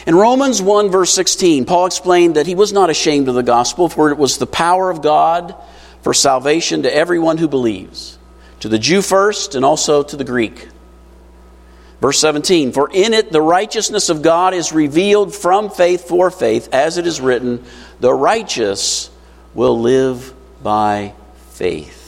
In 0.07 0.15
Romans 0.15 0.63
1, 0.63 0.91
verse 0.91 1.13
16, 1.13 1.67
Paul 1.67 1.85
explained 1.85 2.37
that 2.37 2.47
he 2.47 2.55
was 2.55 2.73
not 2.73 2.89
ashamed 2.89 3.29
of 3.29 3.35
the 3.35 3.43
gospel, 3.43 3.91
for 3.91 4.11
it 4.11 4.17
was 4.17 4.39
the 4.39 4.47
power 4.47 4.91
of 4.91 5.03
God 5.03 5.55
for 6.01 6.15
salvation 6.15 6.83
to 6.85 6.95
everyone 6.95 7.37
who 7.37 7.47
believes, 7.47 8.19
to 8.61 8.71
the 8.71 8.79
Jew 8.79 9.03
first 9.03 9.55
and 9.55 9.67
also 9.67 10.03
to 10.03 10.17
the 10.17 10.25
Greek. 10.25 10.69
Verse 12.01 12.19
17, 12.19 12.73
for 12.73 12.91
in 12.91 13.13
it 13.13 13.33
the 13.33 13.43
righteousness 13.43 14.09
of 14.09 14.23
God 14.23 14.55
is 14.55 14.73
revealed 14.73 15.35
from 15.35 15.69
faith 15.69 16.09
for 16.09 16.31
faith, 16.31 16.71
as 16.73 16.97
it 16.97 17.07
is 17.07 17.21
written, 17.21 17.63
the 18.01 18.13
righteous 18.13 19.11
will 19.53 19.79
live 19.79 20.33
by 20.63 21.13
faith. 21.51 22.04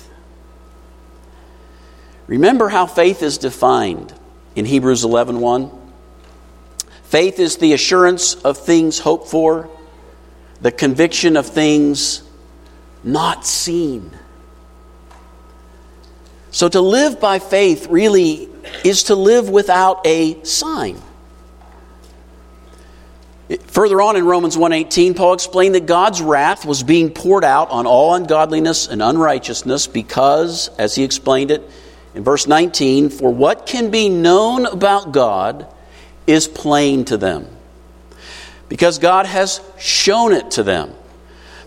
Remember 2.27 2.69
how 2.69 2.87
faith 2.87 3.23
is 3.23 3.39
defined 3.39 4.13
in 4.57 4.65
Hebrews 4.65 5.05
11 5.05 5.41
1? 5.41 5.71
Faith 7.05 7.39
is 7.39 7.57
the 7.59 7.73
assurance 7.73 8.35
of 8.35 8.59
things 8.59 8.99
hoped 8.99 9.29
for, 9.29 9.71
the 10.61 10.73
conviction 10.73 11.37
of 11.37 11.47
things 11.47 12.23
not 13.05 13.47
seen. 13.47 14.11
So 16.51 16.69
to 16.69 16.81
live 16.81 17.21
by 17.21 17.39
faith 17.39 17.87
really 17.89 18.49
is 18.83 19.05
to 19.05 19.15
live 19.15 19.49
without 19.49 20.05
a 20.07 20.43
sign. 20.43 21.01
Further 23.67 24.01
on 24.01 24.17
in 24.17 24.27
Romans 24.27 24.57
1:18, 24.57 25.15
Paul 25.15 25.35
explained 25.35 25.77
that 25.77 25.87
God's 25.87 26.21
wrath 26.21 26.65
was 26.65 26.83
being 26.83 27.11
poured 27.11 27.45
out 27.45 27.71
on 27.71 27.87
all 27.87 28.15
ungodliness 28.15 28.89
and 28.89 29.01
unrighteousness 29.01 29.87
because, 29.87 30.71
as 30.79 30.97
he 30.97 31.05
explained 31.05 31.53
it 31.53 31.71
in 32.17 32.25
verse 32.25 32.47
19, 32.47 33.11
for 33.11 33.33
what 33.33 33.67
can 33.67 33.91
be 33.91 34.09
known 34.09 34.65
about 34.65 35.13
God 35.13 35.67
is 36.27 36.49
plain 36.49 37.05
to 37.05 37.19
them 37.19 37.47
because 38.71 38.99
God 38.99 39.27
has 39.27 39.61
shown 39.79 40.33
it 40.33 40.53
to 40.53 40.63
them. 40.63 40.95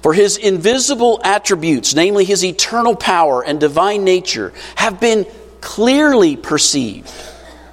For 0.02 0.12
his 0.12 0.38
invisible 0.38 1.22
attributes, 1.24 1.94
namely 1.94 2.26
his 2.26 2.44
eternal 2.44 2.96
power 2.96 3.46
and 3.46 3.60
divine 3.60 4.04
nature, 4.04 4.52
have 4.76 5.00
been 5.00 5.28
clearly 5.62 6.36
perceived 6.36 7.14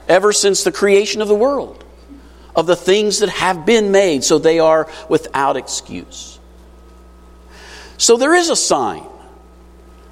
ever 0.06 0.30
since 0.30 0.62
the 0.62 0.72
creation 0.72 1.22
of 1.22 1.28
the 1.28 1.34
world, 1.34 1.82
of 2.54 2.66
the 2.66 2.76
things 2.76 3.20
that 3.20 3.30
have 3.30 3.64
been 3.64 3.90
made, 3.90 4.22
so 4.22 4.38
they 4.38 4.58
are 4.58 4.86
without 5.08 5.56
excuse. 5.56 6.38
So 7.96 8.18
there 8.18 8.34
is 8.34 8.50
a 8.50 8.56
sign 8.56 9.06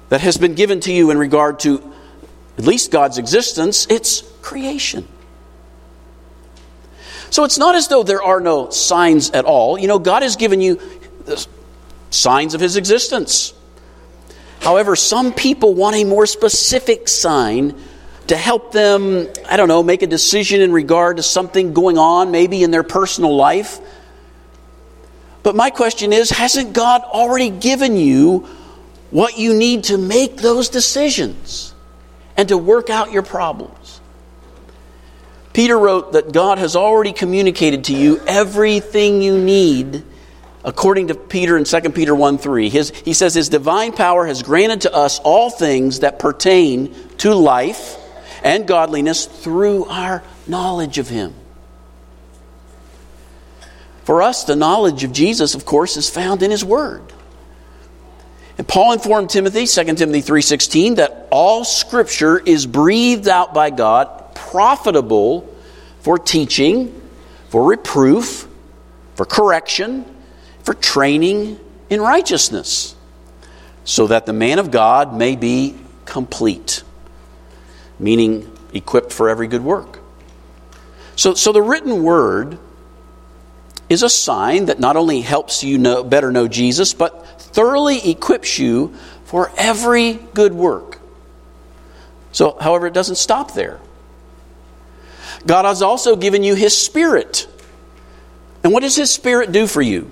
that 0.09 0.21
has 0.21 0.37
been 0.37 0.55
given 0.55 0.79
to 0.79 0.91
you 0.91 1.11
in 1.11 1.19
regard 1.19 1.59
to 1.59 1.91
at 2.57 2.63
least 2.63 2.91
God's 2.91 3.17
existence 3.17 3.87
it's 3.89 4.21
creation. 4.41 5.07
So 7.29 7.43
it's 7.43 7.57
not 7.57 7.75
as 7.75 7.89
though 7.89 8.03
there 8.03 8.23
are 8.23 8.39
no 8.39 8.69
signs 8.69 9.31
at 9.31 9.45
all. 9.45 9.77
You 9.77 9.87
know, 9.87 9.99
God 9.99 10.23
has 10.23 10.37
given 10.37 10.61
you 10.61 10.79
signs 12.09 12.53
of 12.53 12.61
His 12.61 12.77
existence. 12.77 13.53
However, 14.61 14.95
some 14.95 15.33
people 15.33 15.73
want 15.73 15.97
a 15.97 16.05
more 16.05 16.25
specific 16.25 17.07
sign 17.09 17.75
to 18.27 18.37
help 18.37 18.71
them, 18.71 19.27
I 19.47 19.57
don't 19.57 19.67
know, 19.67 19.83
make 19.83 20.01
a 20.01 20.07
decision 20.07 20.61
in 20.61 20.71
regard 20.71 21.17
to 21.17 21.23
something 21.23 21.73
going 21.73 21.97
on, 21.97 22.31
maybe 22.31 22.63
in 22.63 22.71
their 22.71 22.83
personal 22.83 23.35
life. 23.35 23.79
But 25.43 25.55
my 25.55 25.69
question 25.69 26.11
is 26.11 26.29
hasn't 26.31 26.73
God 26.73 27.01
already 27.03 27.51
given 27.51 27.97
you 27.97 28.47
what 29.11 29.37
you 29.37 29.53
need 29.53 29.85
to 29.85 29.97
make 29.97 30.37
those 30.37 30.69
decisions 30.69 31.74
and 32.37 32.49
to 32.49 32.57
work 32.57 32.89
out 32.89 33.11
your 33.11 33.23
problems? 33.23 34.01
Peter 35.53 35.77
wrote 35.77 36.13
that 36.13 36.33
God 36.33 36.57
has 36.57 36.75
already 36.75 37.13
communicated 37.13 37.85
to 37.85 37.95
you 37.95 38.19
everything 38.27 39.21
you 39.21 39.37
need 39.37 40.03
according 40.65 41.07
to 41.07 41.15
Peter 41.15 41.57
in 41.57 41.63
2 41.63 41.81
Peter 41.91 42.13
1 42.13 42.37
3. 42.39 42.69
His, 42.69 42.89
he 42.89 43.13
says, 43.13 43.33
His 43.33 43.47
divine 43.47 43.93
power 43.93 44.25
has 44.25 44.43
granted 44.43 44.81
to 44.81 44.93
us 44.93 45.19
all 45.19 45.49
things 45.49 46.01
that 46.01 46.19
pertain 46.19 46.93
to 47.19 47.33
life 47.33 47.97
and 48.43 48.67
godliness 48.67 49.25
through 49.25 49.85
our 49.85 50.23
knowledge 50.45 50.97
of 50.97 51.07
Him. 51.07 51.33
For 54.03 54.21
us, 54.21 54.43
the 54.43 54.55
knowledge 54.55 55.03
of 55.03 55.13
Jesus, 55.13 55.55
of 55.55 55.65
course, 55.65 55.95
is 55.97 56.09
found 56.09 56.43
in 56.43 56.51
His 56.51 56.65
Word. 56.65 57.01
And 58.57 58.67
Paul 58.67 58.93
informed 58.93 59.29
Timothy, 59.29 59.65
2 59.65 59.97
Timothy 59.97 60.21
3:16, 60.21 60.95
that 60.95 61.27
all 61.29 61.65
scripture 61.65 62.39
is 62.39 62.65
breathed 62.65 63.27
out 63.27 63.53
by 63.53 63.69
God 63.69 64.33
profitable 64.33 65.47
for 65.99 66.17
teaching, 66.17 66.93
for 67.49 67.63
reproof, 67.63 68.47
for 69.15 69.25
correction, 69.25 70.05
for 70.63 70.73
training 70.73 71.59
in 71.89 71.99
righteousness, 71.99 72.95
so 73.83 74.07
that 74.07 74.25
the 74.25 74.33
man 74.33 74.59
of 74.59 74.71
God 74.71 75.13
may 75.13 75.35
be 75.35 75.75
complete, 76.05 76.83
meaning 77.99 78.49
equipped 78.73 79.11
for 79.11 79.29
every 79.29 79.47
good 79.47 79.63
work. 79.63 79.99
So, 81.15 81.33
so 81.33 81.51
the 81.51 81.61
written 81.61 82.03
word 82.03 82.57
is 83.89 84.03
a 84.03 84.09
sign 84.09 84.65
that 84.65 84.79
not 84.79 84.95
only 84.95 85.21
helps 85.21 85.63
you 85.63 85.77
know, 85.77 86.03
better 86.03 86.31
know 86.31 86.47
Jesus, 86.47 86.93
but 86.93 87.24
thoroughly 87.55 88.11
equips 88.11 88.59
you 88.59 88.93
for 89.23 89.49
every 89.57 90.13
good 90.13 90.53
work. 90.53 90.99
So, 92.33 92.57
however, 92.59 92.85
it 92.85 92.93
doesn't 92.93 93.15
stop 93.15 93.53
there. 93.53 93.79
God 95.45 95.63
has 95.63 95.81
also 95.81 96.17
given 96.17 96.43
you 96.43 96.53
His 96.53 96.77
Spirit. 96.77 97.47
And 98.63 98.73
what 98.73 98.81
does 98.81 98.97
His 98.97 99.09
Spirit 99.09 99.53
do 99.53 99.67
for 99.67 99.81
you? 99.81 100.11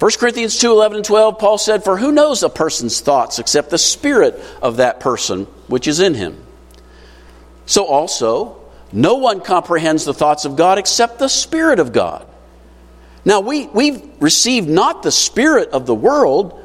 1 0.00 0.10
Corinthians 0.18 0.58
2 0.58 0.72
11 0.72 0.96
and 0.96 1.04
12, 1.04 1.38
Paul 1.38 1.58
said, 1.58 1.84
For 1.84 1.96
who 1.96 2.10
knows 2.10 2.42
a 2.42 2.50
person's 2.50 3.00
thoughts 3.00 3.38
except 3.38 3.70
the 3.70 3.78
Spirit 3.78 4.38
of 4.60 4.78
that 4.78 4.98
person 4.98 5.44
which 5.68 5.86
is 5.86 6.00
in 6.00 6.14
him? 6.14 6.36
So 7.66 7.86
also, 7.86 8.60
no 8.92 9.14
one 9.14 9.40
comprehends 9.40 10.04
the 10.04 10.12
thoughts 10.12 10.44
of 10.44 10.56
God 10.56 10.78
except 10.78 11.18
the 11.18 11.28
Spirit 11.28 11.78
of 11.78 11.92
God. 11.92 12.26
Now, 13.26 13.40
we, 13.40 13.66
we've 13.66 14.00
received 14.20 14.68
not 14.68 15.02
the 15.02 15.10
Spirit 15.10 15.70
of 15.70 15.84
the 15.84 15.94
world, 15.94 16.62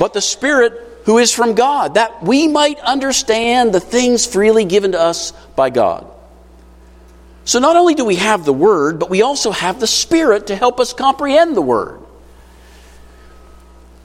but 0.00 0.12
the 0.12 0.20
Spirit 0.20 0.72
who 1.04 1.18
is 1.18 1.32
from 1.32 1.54
God, 1.54 1.94
that 1.94 2.24
we 2.24 2.48
might 2.48 2.80
understand 2.80 3.72
the 3.72 3.78
things 3.78 4.26
freely 4.26 4.64
given 4.64 4.92
to 4.92 5.00
us 5.00 5.30
by 5.54 5.70
God. 5.70 6.04
So 7.44 7.60
not 7.60 7.76
only 7.76 7.94
do 7.94 8.04
we 8.04 8.16
have 8.16 8.44
the 8.44 8.52
Word, 8.52 8.98
but 8.98 9.08
we 9.08 9.22
also 9.22 9.52
have 9.52 9.78
the 9.78 9.86
Spirit 9.86 10.48
to 10.48 10.56
help 10.56 10.80
us 10.80 10.92
comprehend 10.92 11.56
the 11.56 11.62
Word. 11.62 12.00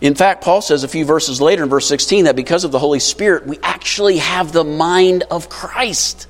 In 0.02 0.14
fact, 0.14 0.44
Paul 0.44 0.62
says 0.62 0.84
a 0.84 0.88
few 0.88 1.04
verses 1.04 1.42
later 1.42 1.64
in 1.64 1.70
verse 1.70 1.88
16 1.88 2.26
that 2.26 2.36
because 2.36 2.64
of 2.64 2.72
the 2.72 2.78
Holy 2.78 3.00
Spirit, 3.00 3.48
we 3.48 3.58
actually 3.64 4.18
have 4.18 4.52
the 4.52 4.64
mind 4.64 5.24
of 5.32 5.50
Christ. 5.50 6.28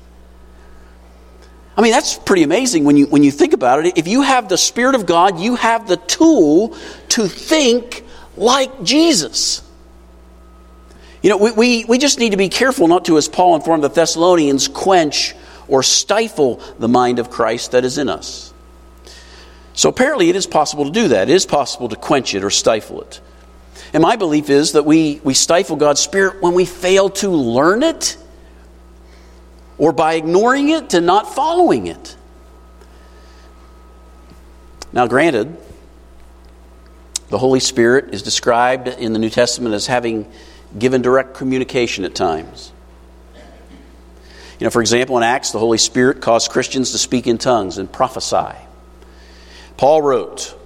I 1.76 1.80
mean, 1.80 1.92
that's 1.92 2.18
pretty 2.18 2.42
amazing 2.42 2.84
when 2.84 2.96
you, 2.96 3.06
when 3.06 3.22
you 3.22 3.30
think 3.30 3.54
about 3.54 3.84
it. 3.84 3.96
If 3.96 4.06
you 4.06 4.22
have 4.22 4.48
the 4.48 4.58
Spirit 4.58 4.94
of 4.94 5.06
God, 5.06 5.40
you 5.40 5.56
have 5.56 5.88
the 5.88 5.96
tool 5.96 6.76
to 7.10 7.28
think 7.28 8.04
like 8.36 8.82
Jesus. 8.82 9.62
You 11.22 11.30
know, 11.30 11.38
we, 11.38 11.52
we, 11.52 11.84
we 11.84 11.98
just 11.98 12.18
need 12.18 12.30
to 12.30 12.36
be 12.36 12.50
careful 12.50 12.88
not 12.88 13.06
to, 13.06 13.16
as 13.16 13.28
Paul 13.28 13.54
informed 13.54 13.84
the 13.84 13.88
Thessalonians, 13.88 14.68
quench 14.68 15.34
or 15.68 15.82
stifle 15.82 16.56
the 16.78 16.88
mind 16.88 17.18
of 17.18 17.30
Christ 17.30 17.70
that 17.70 17.84
is 17.84 17.96
in 17.96 18.08
us. 18.08 18.52
So 19.74 19.88
apparently, 19.88 20.28
it 20.28 20.36
is 20.36 20.46
possible 20.46 20.84
to 20.84 20.90
do 20.90 21.08
that. 21.08 21.30
It 21.30 21.34
is 21.34 21.46
possible 21.46 21.88
to 21.88 21.96
quench 21.96 22.34
it 22.34 22.44
or 22.44 22.50
stifle 22.50 23.00
it. 23.00 23.20
And 23.94 24.02
my 24.02 24.16
belief 24.16 24.50
is 24.50 24.72
that 24.72 24.84
we, 24.84 25.20
we 25.24 25.32
stifle 25.32 25.76
God's 25.76 26.00
Spirit 26.00 26.42
when 26.42 26.52
we 26.52 26.66
fail 26.66 27.08
to 27.10 27.30
learn 27.30 27.82
it 27.82 28.18
or 29.82 29.90
by 29.92 30.14
ignoring 30.14 30.68
it 30.68 30.94
and 30.94 31.04
not 31.04 31.34
following 31.34 31.88
it. 31.88 32.16
Now, 34.92 35.08
granted, 35.08 35.56
the 37.30 37.38
Holy 37.38 37.58
Spirit 37.58 38.14
is 38.14 38.22
described 38.22 38.86
in 38.86 39.12
the 39.12 39.18
New 39.18 39.28
Testament 39.28 39.74
as 39.74 39.88
having 39.88 40.30
given 40.78 41.02
direct 41.02 41.34
communication 41.34 42.04
at 42.04 42.14
times. 42.14 42.70
You 44.60 44.66
know, 44.66 44.70
for 44.70 44.80
example, 44.80 45.16
in 45.16 45.24
Acts, 45.24 45.50
the 45.50 45.58
Holy 45.58 45.78
Spirit 45.78 46.20
caused 46.20 46.52
Christians 46.52 46.92
to 46.92 46.98
speak 46.98 47.26
in 47.26 47.36
tongues 47.36 47.76
and 47.76 47.90
prophesy. 47.90 48.54
Paul 49.78 50.00
wrote 50.00 50.56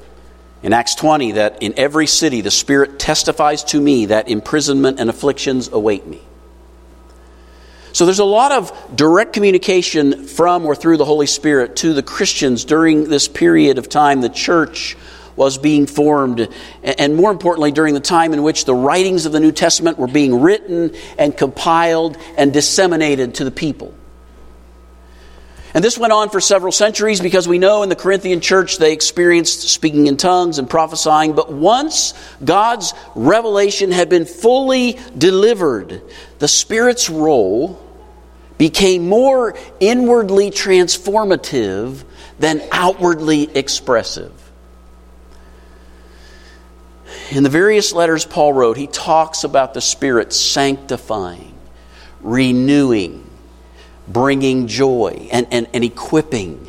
In 0.63 0.75
Acts 0.75 0.95
20, 0.95 1.33
that 1.33 1.63
in 1.63 1.73
every 1.79 2.07
city 2.07 2.43
the 2.43 2.51
Spirit 2.51 2.99
testifies 2.99 3.65
to 3.65 3.81
me 3.81 4.05
that 4.07 4.29
imprisonment 4.29 5.01
and 5.01 5.09
afflictions 5.09 5.69
await 5.73 6.07
me. 6.07 6.21
So 7.97 8.05
there's 8.05 8.19
a 8.19 8.25
lot 8.25 8.53
of 8.53 8.95
direct 8.95 9.33
communication 9.33 10.27
from 10.27 10.67
or 10.67 10.75
through 10.75 10.99
the 10.99 11.07
Holy 11.07 11.25
Spirit 11.25 11.77
to 11.77 11.95
the 11.95 12.03
Christians 12.03 12.67
during 12.67 13.09
this 13.09 13.27
period 13.27 13.79
of 13.79 13.89
time 13.89 14.21
the 14.21 14.29
church 14.29 14.99
was 15.35 15.57
being 15.57 15.87
formed, 15.87 16.47
and 16.83 17.17
more 17.17 17.31
importantly, 17.31 17.73
during 17.73 17.95
the 17.95 18.01
time 18.01 18.35
in 18.35 18.43
which 18.43 18.67
the 18.67 18.75
writings 18.75 19.25
of 19.25 19.33
the 19.33 19.41
New 19.41 19.51
Testament 19.51 19.97
were 19.97 20.09
being 20.09 20.43
written 20.43 20.95
and 21.17 21.35
compiled 21.35 22.19
and 22.37 22.53
disseminated 22.53 23.37
to 23.37 23.45
the 23.45 23.51
people. 23.51 23.95
And 25.73 25.83
this 25.83 25.97
went 25.97 26.13
on 26.13 26.29
for 26.29 26.43
several 26.43 26.73
centuries 26.73 27.23
because 27.23 27.49
we 27.49 27.59
know 27.59 27.83
in 27.83 27.89
the 27.89 27.97
Corinthian 27.97 28.43
church 28.43 28.77
they 28.77 28.93
experienced 28.93 29.71
speaking 29.71 30.07
in 30.07 30.19
tongues 30.19 30.59
and 30.59 30.69
prophesying. 30.69 31.33
But 31.33 31.51
once 31.51 32.13
God's 32.45 32.93
revelation 33.15 33.91
had 33.91 34.11
been 34.11 34.27
fully 34.27 34.99
delivered, 35.17 36.03
the 36.41 36.49
Spirit's 36.49 37.09
role 37.09 37.85
became 38.59 39.09
more 39.09 39.55
inwardly 39.81 40.51
transformative 40.51 42.05
than 42.39 42.63
outwardly 42.73 43.55
expressive. 43.57 44.33
In 47.31 47.43
the 47.43 47.51
various 47.51 47.93
letters 47.93 48.25
Paul 48.25 48.53
wrote, 48.53 48.77
he 48.77 48.87
talks 48.87 49.45
about 49.45 49.75
the 49.75 49.81
Spirit 49.81 50.33
sanctifying, 50.33 51.55
renewing, 52.21 53.29
bringing 54.07 54.69
joy, 54.69 55.29
and, 55.33 55.47
and, 55.51 55.67
and 55.75 55.83
equipping. 55.83 56.69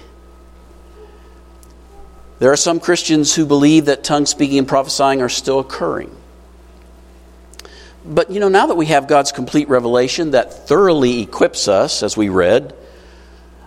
There 2.39 2.51
are 2.51 2.57
some 2.57 2.79
Christians 2.79 3.33
who 3.33 3.45
believe 3.45 3.85
that 3.85 4.03
tongue 4.03 4.25
speaking 4.25 4.59
and 4.59 4.67
prophesying 4.67 5.21
are 5.21 5.29
still 5.29 5.59
occurring. 5.59 6.15
But 8.07 8.31
you 8.31 8.39
know, 8.39 8.49
now 8.49 8.67
that 8.67 8.75
we 8.75 8.85
have 8.87 9.07
God's 9.07 9.31
complete 9.31 9.67
revelation 9.67 10.31
that 10.31 10.67
thoroughly 10.67 11.21
equips 11.21 11.67
us, 11.67 12.03
as 12.03 12.15
we 12.15 12.29
read, 12.29 12.73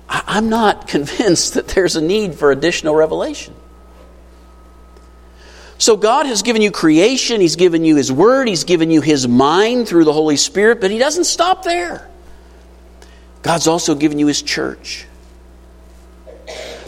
I'm 0.09 0.49
not 0.49 0.89
convinced 0.89 1.55
that 1.55 1.69
there's 1.69 1.97
a 1.97 2.01
need 2.01 2.35
for 2.35 2.51
additional 2.51 2.95
revelation. 2.95 3.55
So, 5.79 5.97
God 5.97 6.27
has 6.27 6.43
given 6.43 6.61
you 6.61 6.71
creation, 6.71 7.41
He's 7.41 7.57
given 7.57 7.85
you 7.85 7.97
His 7.97 8.13
Word, 8.13 8.49
He's 8.49 8.65
given 8.65 8.91
you 8.91 9.01
His 9.01 9.27
mind 9.27 9.89
through 9.89 10.05
the 10.05 10.13
Holy 10.13 10.37
Spirit, 10.37 10.81
but 10.81 10.91
He 10.91 10.99
doesn't 10.99 11.25
stop 11.25 11.63
there. 11.63 12.07
God's 13.43 13.67
also 13.67 13.95
given 13.95 14.19
you 14.19 14.27
His 14.27 14.43
church. 14.43 15.07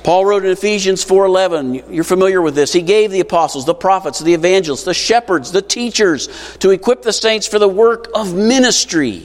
Paul 0.05 0.27
wrote 0.27 0.45
in 0.45 0.51
Ephesians 0.51 1.05
4:11, 1.05 1.85
you're 1.91 2.03
familiar 2.03 2.43
with 2.43 2.55
this. 2.55 2.73
He 2.73 2.83
gave 2.83 3.11
the 3.11 3.21
apostles, 3.21 3.65
the 3.65 3.75
prophets, 3.75 4.19
the 4.19 4.35
evangelists, 4.35 4.85
the 4.85 4.95
shepherds, 4.95 5.53
the 5.53 5.63
teachers 5.63 6.29
to 6.59 6.71
equip 6.71 7.03
the 7.03 7.13
saints 7.13 7.47
for 7.47 7.59
the 7.59 7.69
work 7.69 8.11
of 8.15 8.35
ministry, 8.35 9.25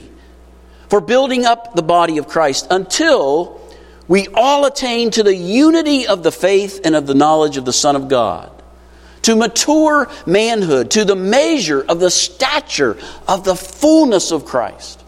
for 0.88 1.00
building 1.00 1.44
up 1.44 1.74
the 1.74 1.82
body 1.82 2.18
of 2.18 2.28
Christ 2.28 2.66
until 2.70 3.60
we 4.06 4.28
all 4.34 4.64
attain 4.64 5.10
to 5.12 5.22
the 5.22 5.34
unity 5.34 6.06
of 6.06 6.22
the 6.22 6.32
faith 6.32 6.80
and 6.84 6.94
of 6.94 7.06
the 7.06 7.14
knowledge 7.14 7.56
of 7.56 7.64
the 7.64 7.72
Son 7.72 7.96
of 7.96 8.08
God 8.08 8.50
to 9.22 9.36
mature 9.36 10.08
manhood, 10.26 10.90
to 10.92 11.04
the 11.04 11.16
measure 11.16 11.84
of 11.88 12.00
the 12.00 12.10
stature 12.10 12.96
of 13.26 13.44
the 13.44 13.54
fullness 13.54 14.30
of 14.30 14.44
Christ. 14.44 15.02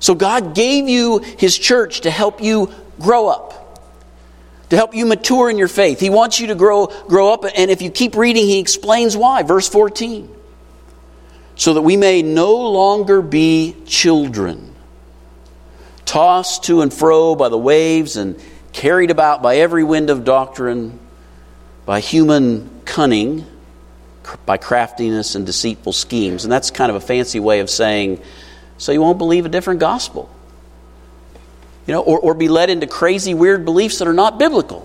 So 0.00 0.14
God 0.14 0.54
gave 0.54 0.88
you 0.88 1.18
His 1.18 1.58
church 1.58 2.02
to 2.02 2.10
help 2.10 2.42
you 2.42 2.72
grow 2.98 3.28
up, 3.28 3.57
to 4.70 4.76
help 4.76 4.94
you 4.94 5.06
mature 5.06 5.50
in 5.50 5.58
your 5.58 5.68
faith. 5.68 6.00
He 6.00 6.10
wants 6.10 6.40
you 6.40 6.48
to 6.48 6.54
grow, 6.54 6.86
grow 6.86 7.32
up, 7.32 7.44
and 7.44 7.70
if 7.70 7.82
you 7.82 7.90
keep 7.90 8.16
reading, 8.16 8.46
He 8.46 8.58
explains 8.58 9.16
why. 9.16 9.42
Verse 9.42 9.68
14. 9.68 10.34
So 11.56 11.74
that 11.74 11.82
we 11.82 11.96
may 11.96 12.22
no 12.22 12.70
longer 12.70 13.20
be 13.22 13.74
children, 13.86 14.74
tossed 16.04 16.64
to 16.64 16.82
and 16.82 16.92
fro 16.92 17.34
by 17.34 17.48
the 17.48 17.58
waves 17.58 18.16
and 18.16 18.40
carried 18.72 19.10
about 19.10 19.42
by 19.42 19.56
every 19.56 19.82
wind 19.82 20.10
of 20.10 20.24
doctrine 20.24 21.00
by 21.88 22.00
human 22.00 22.68
cunning, 22.84 23.46
by 24.44 24.58
craftiness 24.58 25.34
and 25.34 25.46
deceitful 25.46 25.94
schemes. 25.94 26.44
And 26.44 26.52
that's 26.52 26.70
kind 26.70 26.90
of 26.90 26.96
a 26.96 27.00
fancy 27.00 27.40
way 27.40 27.60
of 27.60 27.70
saying, 27.70 28.20
so 28.76 28.92
you 28.92 29.00
won't 29.00 29.16
believe 29.16 29.46
a 29.46 29.48
different 29.48 29.80
gospel. 29.80 30.30
You 31.88 31.94
know, 31.94 32.02
or, 32.02 32.20
or 32.20 32.34
be 32.34 32.48
led 32.48 32.68
into 32.68 32.86
crazy, 32.86 33.32
weird 33.32 33.64
beliefs 33.64 33.98
that 33.98 34.06
are 34.06 34.12
not 34.12 34.38
biblical. 34.38 34.80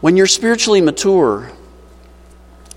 When 0.00 0.16
you're 0.16 0.26
spiritually 0.26 0.80
mature, 0.80 1.52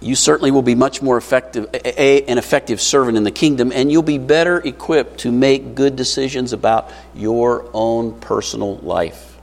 you 0.02 0.16
certainly 0.16 0.52
will 0.52 0.64
be 0.64 0.76
much 0.76 1.02
more 1.02 1.16
effective, 1.16 1.70
a, 1.74 2.26
an 2.26 2.38
effective 2.38 2.82
servant 2.82 3.16
in 3.16 3.24
the 3.24 3.32
kingdom, 3.32 3.72
and 3.72 3.90
you'll 3.90 4.02
be 4.02 4.18
better 4.18 4.58
equipped 4.58 5.20
to 5.20 5.32
make 5.32 5.76
good 5.76 5.96
decisions 5.96 6.52
about 6.52 6.92
your 7.16 7.70
own 7.74 8.20
personal 8.20 8.76
life. 8.80 9.38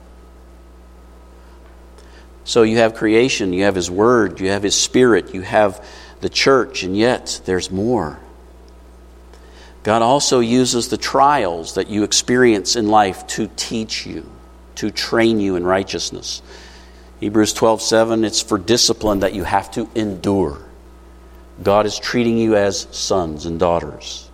So 2.44 2.62
you 2.62 2.76
have 2.76 2.94
creation, 2.94 3.54
you 3.54 3.64
have 3.64 3.74
His 3.74 3.90
Word, 3.90 4.38
you 4.38 4.50
have 4.50 4.62
His 4.62 4.78
Spirit, 4.78 5.32
you 5.32 5.40
have 5.40 5.82
the 6.20 6.28
church, 6.28 6.82
and 6.82 6.94
yet 6.94 7.40
there's 7.46 7.70
more. 7.70 8.20
God 9.82 10.02
also 10.02 10.40
uses 10.40 10.88
the 10.88 10.96
trials 10.96 11.74
that 11.74 11.88
you 11.88 12.02
experience 12.02 12.76
in 12.76 12.88
life 12.88 13.26
to 13.28 13.48
teach 13.56 14.06
you, 14.06 14.30
to 14.76 14.90
train 14.90 15.40
you 15.40 15.56
in 15.56 15.64
righteousness. 15.64 16.42
Hebrews 17.20 17.52
12 17.52 17.80
7, 17.80 18.24
it's 18.24 18.42
for 18.42 18.58
discipline 18.58 19.20
that 19.20 19.34
you 19.34 19.44
have 19.44 19.70
to 19.72 19.88
endure. 19.94 20.58
God 21.62 21.86
is 21.86 21.98
treating 21.98 22.38
you 22.38 22.56
as 22.56 22.86
sons 22.90 23.46
and 23.46 23.58
daughters. 23.58 24.30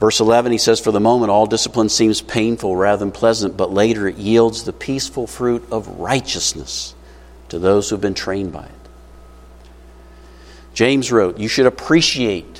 Verse 0.00 0.20
11, 0.20 0.52
he 0.52 0.58
says, 0.58 0.78
For 0.78 0.92
the 0.92 1.00
moment, 1.00 1.30
all 1.30 1.46
discipline 1.46 1.88
seems 1.88 2.20
painful 2.20 2.76
rather 2.76 2.98
than 2.98 3.12
pleasant, 3.12 3.56
but 3.56 3.72
later 3.72 4.08
it 4.08 4.16
yields 4.16 4.64
the 4.64 4.72
peaceful 4.72 5.26
fruit 5.26 5.66
of 5.70 5.88
righteousness 5.98 6.94
to 7.48 7.58
those 7.58 7.88
who've 7.88 8.00
been 8.00 8.14
trained 8.14 8.52
by 8.52 8.66
it. 8.66 8.72
James 10.74 11.10
wrote, 11.10 11.38
You 11.38 11.48
should 11.48 11.66
appreciate 11.66 12.55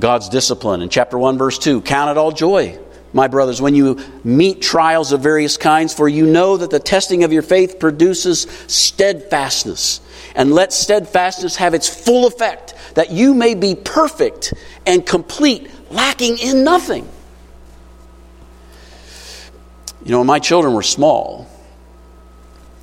God's 0.00 0.28
discipline. 0.28 0.82
In 0.82 0.88
chapter 0.88 1.18
1, 1.18 1.38
verse 1.38 1.58
2, 1.58 1.82
count 1.82 2.10
it 2.10 2.18
all 2.18 2.32
joy, 2.32 2.78
my 3.12 3.26
brothers, 3.26 3.60
when 3.60 3.74
you 3.74 3.98
meet 4.22 4.60
trials 4.60 5.12
of 5.12 5.22
various 5.22 5.56
kinds, 5.56 5.94
for 5.94 6.08
you 6.08 6.26
know 6.26 6.56
that 6.58 6.70
the 6.70 6.78
testing 6.78 7.24
of 7.24 7.32
your 7.32 7.42
faith 7.42 7.78
produces 7.78 8.42
steadfastness. 8.66 10.00
And 10.34 10.52
let 10.52 10.72
steadfastness 10.72 11.56
have 11.56 11.74
its 11.74 11.88
full 11.88 12.26
effect, 12.26 12.74
that 12.94 13.10
you 13.10 13.34
may 13.34 13.54
be 13.54 13.74
perfect 13.74 14.52
and 14.86 15.04
complete 15.04 15.70
lacking 15.90 16.38
in 16.38 16.64
nothing. 16.64 17.08
You 20.04 20.12
know, 20.12 20.18
when 20.18 20.26
my 20.26 20.38
children 20.38 20.74
were 20.74 20.82
small, 20.82 21.50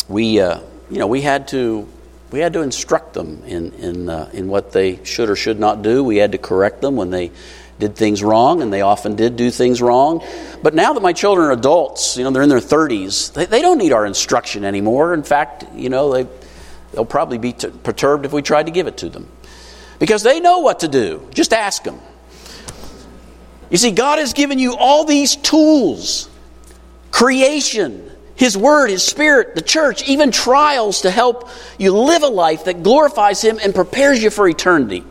we, 0.07 0.39
uh, 0.39 0.59
you 0.89 0.97
know, 0.99 1.07
we 1.07 1.21
had 1.21 1.47
to, 1.49 1.87
we 2.31 2.39
had 2.39 2.53
to 2.53 2.61
instruct 2.61 3.13
them 3.13 3.43
in, 3.45 3.71
in, 3.73 4.09
uh, 4.09 4.29
in 4.33 4.47
what 4.47 4.71
they 4.71 5.03
should 5.03 5.29
or 5.29 5.35
should 5.35 5.59
not 5.59 5.81
do. 5.81 6.03
We 6.03 6.17
had 6.17 6.31
to 6.33 6.37
correct 6.37 6.81
them 6.81 6.95
when 6.95 7.09
they 7.09 7.31
did 7.79 7.95
things 7.95 8.23
wrong, 8.23 8.61
and 8.61 8.71
they 8.71 8.81
often 8.81 9.15
did 9.15 9.35
do 9.35 9.51
things 9.51 9.81
wrong. 9.81 10.25
But 10.63 10.73
now 10.73 10.93
that 10.93 11.01
my 11.01 11.13
children 11.13 11.47
are 11.47 11.51
adults, 11.51 12.17
you 12.17 12.23
know, 12.23 12.31
they're 12.31 12.43
in 12.43 12.49
their 12.49 12.59
30s, 12.59 13.33
they, 13.33 13.45
they 13.45 13.61
don't 13.61 13.77
need 13.77 13.91
our 13.91 14.05
instruction 14.05 14.63
anymore. 14.63 15.13
In 15.13 15.23
fact, 15.23 15.65
you 15.75 15.89
know, 15.89 16.13
they, 16.13 16.29
they'll 16.93 17.05
probably 17.05 17.37
be 17.37 17.53
t- 17.53 17.69
perturbed 17.83 18.25
if 18.25 18.33
we 18.33 18.41
tried 18.41 18.67
to 18.67 18.71
give 18.71 18.87
it 18.87 18.97
to 18.97 19.09
them. 19.09 19.29
Because 19.99 20.23
they 20.23 20.39
know 20.39 20.59
what 20.59 20.81
to 20.81 20.87
do. 20.87 21.27
Just 21.33 21.53
ask 21.53 21.83
them. 21.83 21.99
You 23.69 23.77
see, 23.77 23.91
God 23.91 24.19
has 24.19 24.33
given 24.33 24.59
you 24.59 24.75
all 24.75 25.05
these 25.05 25.35
tools 25.35 26.29
creation, 27.11 28.11
His 28.35 28.57
Word, 28.57 28.89
His 28.89 29.03
Spirit, 29.03 29.55
the 29.55 29.61
church, 29.61 30.07
even 30.07 30.31
trials 30.31 31.01
to 31.01 31.11
help 31.11 31.49
you 31.77 31.97
live 31.97 32.23
a 32.23 32.27
life 32.27 32.65
that 32.65 32.83
glorifies 32.83 33.41
Him 33.41 33.59
and 33.63 33.73
prepares 33.73 34.21
you 34.21 34.29
for 34.29 34.47
eternity. 34.47 35.03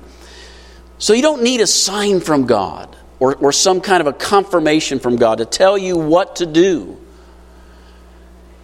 So 0.98 1.12
you 1.12 1.22
don't 1.22 1.42
need 1.42 1.60
a 1.60 1.66
sign 1.66 2.20
from 2.20 2.46
God 2.46 2.96
or, 3.18 3.34
or 3.36 3.52
some 3.52 3.80
kind 3.80 4.00
of 4.00 4.06
a 4.06 4.12
confirmation 4.12 4.98
from 4.98 5.16
God 5.16 5.38
to 5.38 5.46
tell 5.46 5.78
you 5.78 5.96
what 5.96 6.36
to 6.36 6.46
do. 6.46 6.98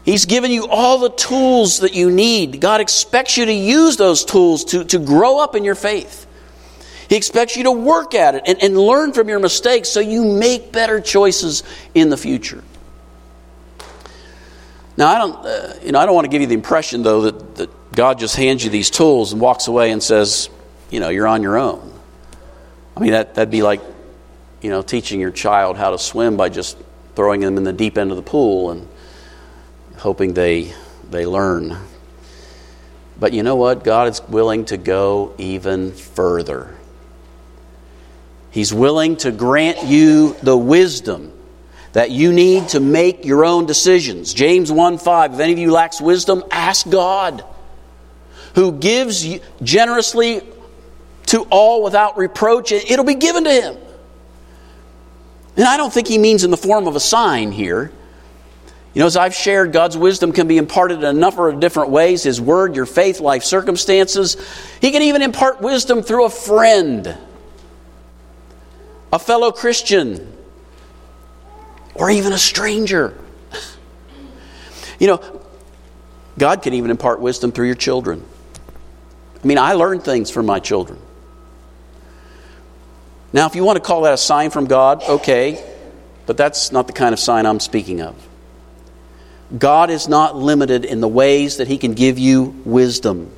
He's 0.04 0.26
given 0.26 0.50
you 0.50 0.66
all 0.66 0.98
the 0.98 1.10
tools 1.10 1.80
that 1.80 1.94
you 1.94 2.10
need. 2.10 2.60
God 2.60 2.80
expects 2.80 3.36
you 3.36 3.44
to 3.44 3.52
use 3.52 3.96
those 3.96 4.24
tools 4.24 4.64
to, 4.66 4.84
to 4.84 4.98
grow 4.98 5.38
up 5.38 5.54
in 5.54 5.64
your 5.64 5.74
faith. 5.74 6.26
He 7.08 7.16
expects 7.16 7.56
you 7.56 7.64
to 7.64 7.72
work 7.72 8.14
at 8.14 8.34
it 8.34 8.42
and, 8.46 8.62
and 8.62 8.78
learn 8.78 9.12
from 9.12 9.28
your 9.28 9.40
mistakes 9.40 9.88
so 9.88 10.00
you 10.00 10.24
make 10.24 10.72
better 10.72 11.00
choices 11.00 11.62
in 11.94 12.08
the 12.08 12.16
future. 12.16 12.62
Now, 15.00 15.08
I 15.08 15.16
don't, 15.16 15.46
uh, 15.46 15.74
you 15.82 15.92
know, 15.92 15.98
I 15.98 16.04
don't 16.04 16.14
want 16.14 16.26
to 16.26 16.28
give 16.28 16.42
you 16.42 16.46
the 16.46 16.52
impression, 16.52 17.02
though, 17.02 17.22
that, 17.22 17.54
that 17.54 17.92
God 17.92 18.18
just 18.18 18.36
hands 18.36 18.62
you 18.62 18.68
these 18.68 18.90
tools 18.90 19.32
and 19.32 19.40
walks 19.40 19.66
away 19.66 19.92
and 19.92 20.02
says, 20.02 20.50
you 20.90 21.00
know, 21.00 21.08
you're 21.08 21.26
on 21.26 21.42
your 21.42 21.56
own. 21.56 21.98
I 22.94 23.00
mean, 23.00 23.12
that, 23.12 23.34
that'd 23.34 23.50
be 23.50 23.62
like, 23.62 23.80
you 24.60 24.68
know, 24.68 24.82
teaching 24.82 25.18
your 25.18 25.30
child 25.30 25.78
how 25.78 25.92
to 25.92 25.98
swim 25.98 26.36
by 26.36 26.50
just 26.50 26.76
throwing 27.16 27.40
them 27.40 27.56
in 27.56 27.64
the 27.64 27.72
deep 27.72 27.96
end 27.96 28.10
of 28.10 28.18
the 28.18 28.22
pool 28.22 28.72
and 28.72 28.86
hoping 29.96 30.34
they 30.34 30.74
they 31.08 31.24
learn. 31.24 31.78
But 33.18 33.32
you 33.32 33.42
know 33.42 33.56
what? 33.56 33.82
God 33.82 34.08
is 34.08 34.20
willing 34.28 34.66
to 34.66 34.76
go 34.76 35.34
even 35.38 35.92
further. 35.92 36.76
He's 38.50 38.74
willing 38.74 39.16
to 39.16 39.32
grant 39.32 39.82
you 39.84 40.34
the 40.42 40.58
wisdom 40.58 41.32
that 41.92 42.10
you 42.10 42.32
need 42.32 42.68
to 42.68 42.80
make 42.80 43.24
your 43.24 43.44
own 43.44 43.66
decisions. 43.66 44.32
James 44.32 44.70
1 44.70 44.98
5, 44.98 45.34
if 45.34 45.40
any 45.40 45.52
of 45.52 45.58
you 45.58 45.72
lacks 45.72 46.00
wisdom, 46.00 46.44
ask 46.50 46.88
God, 46.88 47.44
who 48.54 48.72
gives 48.72 49.26
generously 49.62 50.42
to 51.26 51.42
all 51.50 51.82
without 51.82 52.16
reproach, 52.16 52.72
it'll 52.72 53.04
be 53.04 53.14
given 53.14 53.44
to 53.44 53.52
him. 53.52 53.76
And 55.56 55.66
I 55.66 55.76
don't 55.76 55.92
think 55.92 56.08
he 56.08 56.18
means 56.18 56.44
in 56.44 56.50
the 56.50 56.56
form 56.56 56.86
of 56.86 56.96
a 56.96 57.00
sign 57.00 57.52
here. 57.52 57.92
You 58.92 59.00
know, 59.00 59.06
as 59.06 59.16
I've 59.16 59.34
shared, 59.34 59.72
God's 59.72 59.96
wisdom 59.96 60.32
can 60.32 60.48
be 60.48 60.58
imparted 60.58 60.98
in 60.98 61.04
a 61.04 61.12
number 61.12 61.48
of 61.48 61.60
different 61.60 61.90
ways 61.90 62.24
His 62.24 62.40
word, 62.40 62.74
your 62.74 62.86
faith, 62.86 63.20
life 63.20 63.44
circumstances. 63.44 64.36
He 64.80 64.90
can 64.90 65.02
even 65.02 65.22
impart 65.22 65.60
wisdom 65.60 66.02
through 66.02 66.24
a 66.24 66.30
friend, 66.30 67.16
a 69.12 69.18
fellow 69.20 69.52
Christian, 69.52 70.36
or 72.00 72.10
even 72.10 72.32
a 72.32 72.38
stranger. 72.38 73.16
You 74.98 75.06
know, 75.06 75.42
God 76.38 76.62
can 76.62 76.74
even 76.74 76.90
impart 76.90 77.20
wisdom 77.20 77.52
through 77.52 77.66
your 77.66 77.74
children. 77.74 78.24
I 79.42 79.46
mean, 79.46 79.58
I 79.58 79.74
learn 79.74 80.00
things 80.00 80.30
from 80.30 80.46
my 80.46 80.60
children. 80.60 80.98
Now, 83.32 83.46
if 83.46 83.54
you 83.54 83.64
want 83.64 83.76
to 83.76 83.82
call 83.82 84.02
that 84.02 84.14
a 84.14 84.18
sign 84.18 84.50
from 84.50 84.64
God, 84.66 85.02
okay, 85.04 85.62
but 86.26 86.36
that's 86.36 86.72
not 86.72 86.86
the 86.86 86.92
kind 86.92 87.12
of 87.12 87.20
sign 87.20 87.46
I'm 87.46 87.60
speaking 87.60 88.00
of. 88.00 88.16
God 89.56 89.90
is 89.90 90.08
not 90.08 90.36
limited 90.36 90.84
in 90.84 91.00
the 91.00 91.08
ways 91.08 91.58
that 91.58 91.68
He 91.68 91.78
can 91.78 91.94
give 91.94 92.18
you 92.18 92.60
wisdom. 92.64 93.30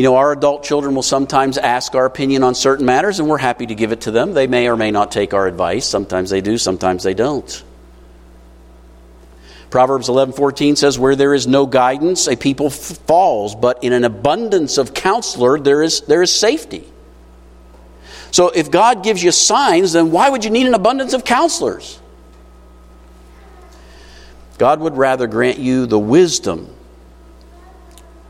You 0.00 0.04
know, 0.04 0.16
our 0.16 0.32
adult 0.32 0.62
children 0.62 0.94
will 0.94 1.02
sometimes 1.02 1.58
ask 1.58 1.94
our 1.94 2.06
opinion 2.06 2.42
on 2.42 2.54
certain 2.54 2.86
matters, 2.86 3.20
and 3.20 3.28
we're 3.28 3.36
happy 3.36 3.66
to 3.66 3.74
give 3.74 3.92
it 3.92 4.00
to 4.00 4.10
them. 4.10 4.32
They 4.32 4.46
may 4.46 4.66
or 4.66 4.74
may 4.74 4.90
not 4.90 5.12
take 5.12 5.34
our 5.34 5.46
advice. 5.46 5.86
Sometimes 5.86 6.30
they 6.30 6.40
do, 6.40 6.56
sometimes 6.56 7.02
they 7.02 7.12
don't. 7.12 7.62
Proverbs 9.68 10.08
11:14 10.08 10.78
says 10.78 10.98
where 10.98 11.14
there 11.14 11.34
is 11.34 11.46
no 11.46 11.66
guidance 11.66 12.28
a 12.28 12.36
people 12.36 12.68
f- 12.68 12.72
falls 12.72 13.54
but 13.54 13.84
in 13.84 13.92
an 13.92 14.04
abundance 14.04 14.78
of 14.78 14.94
counselor 14.94 15.60
there 15.60 15.82
is 15.82 16.00
there 16.00 16.22
is 16.22 16.34
safety. 16.34 16.90
So 18.30 18.48
if 18.48 18.70
God 18.70 19.04
gives 19.04 19.22
you 19.22 19.32
signs 19.32 19.92
then 19.92 20.12
why 20.12 20.30
would 20.30 20.46
you 20.46 20.50
need 20.50 20.66
an 20.66 20.72
abundance 20.72 21.12
of 21.12 21.26
counselors? 21.26 22.00
God 24.56 24.80
would 24.80 24.96
rather 24.96 25.26
grant 25.26 25.58
you 25.58 25.84
the 25.84 25.98
wisdom 25.98 26.74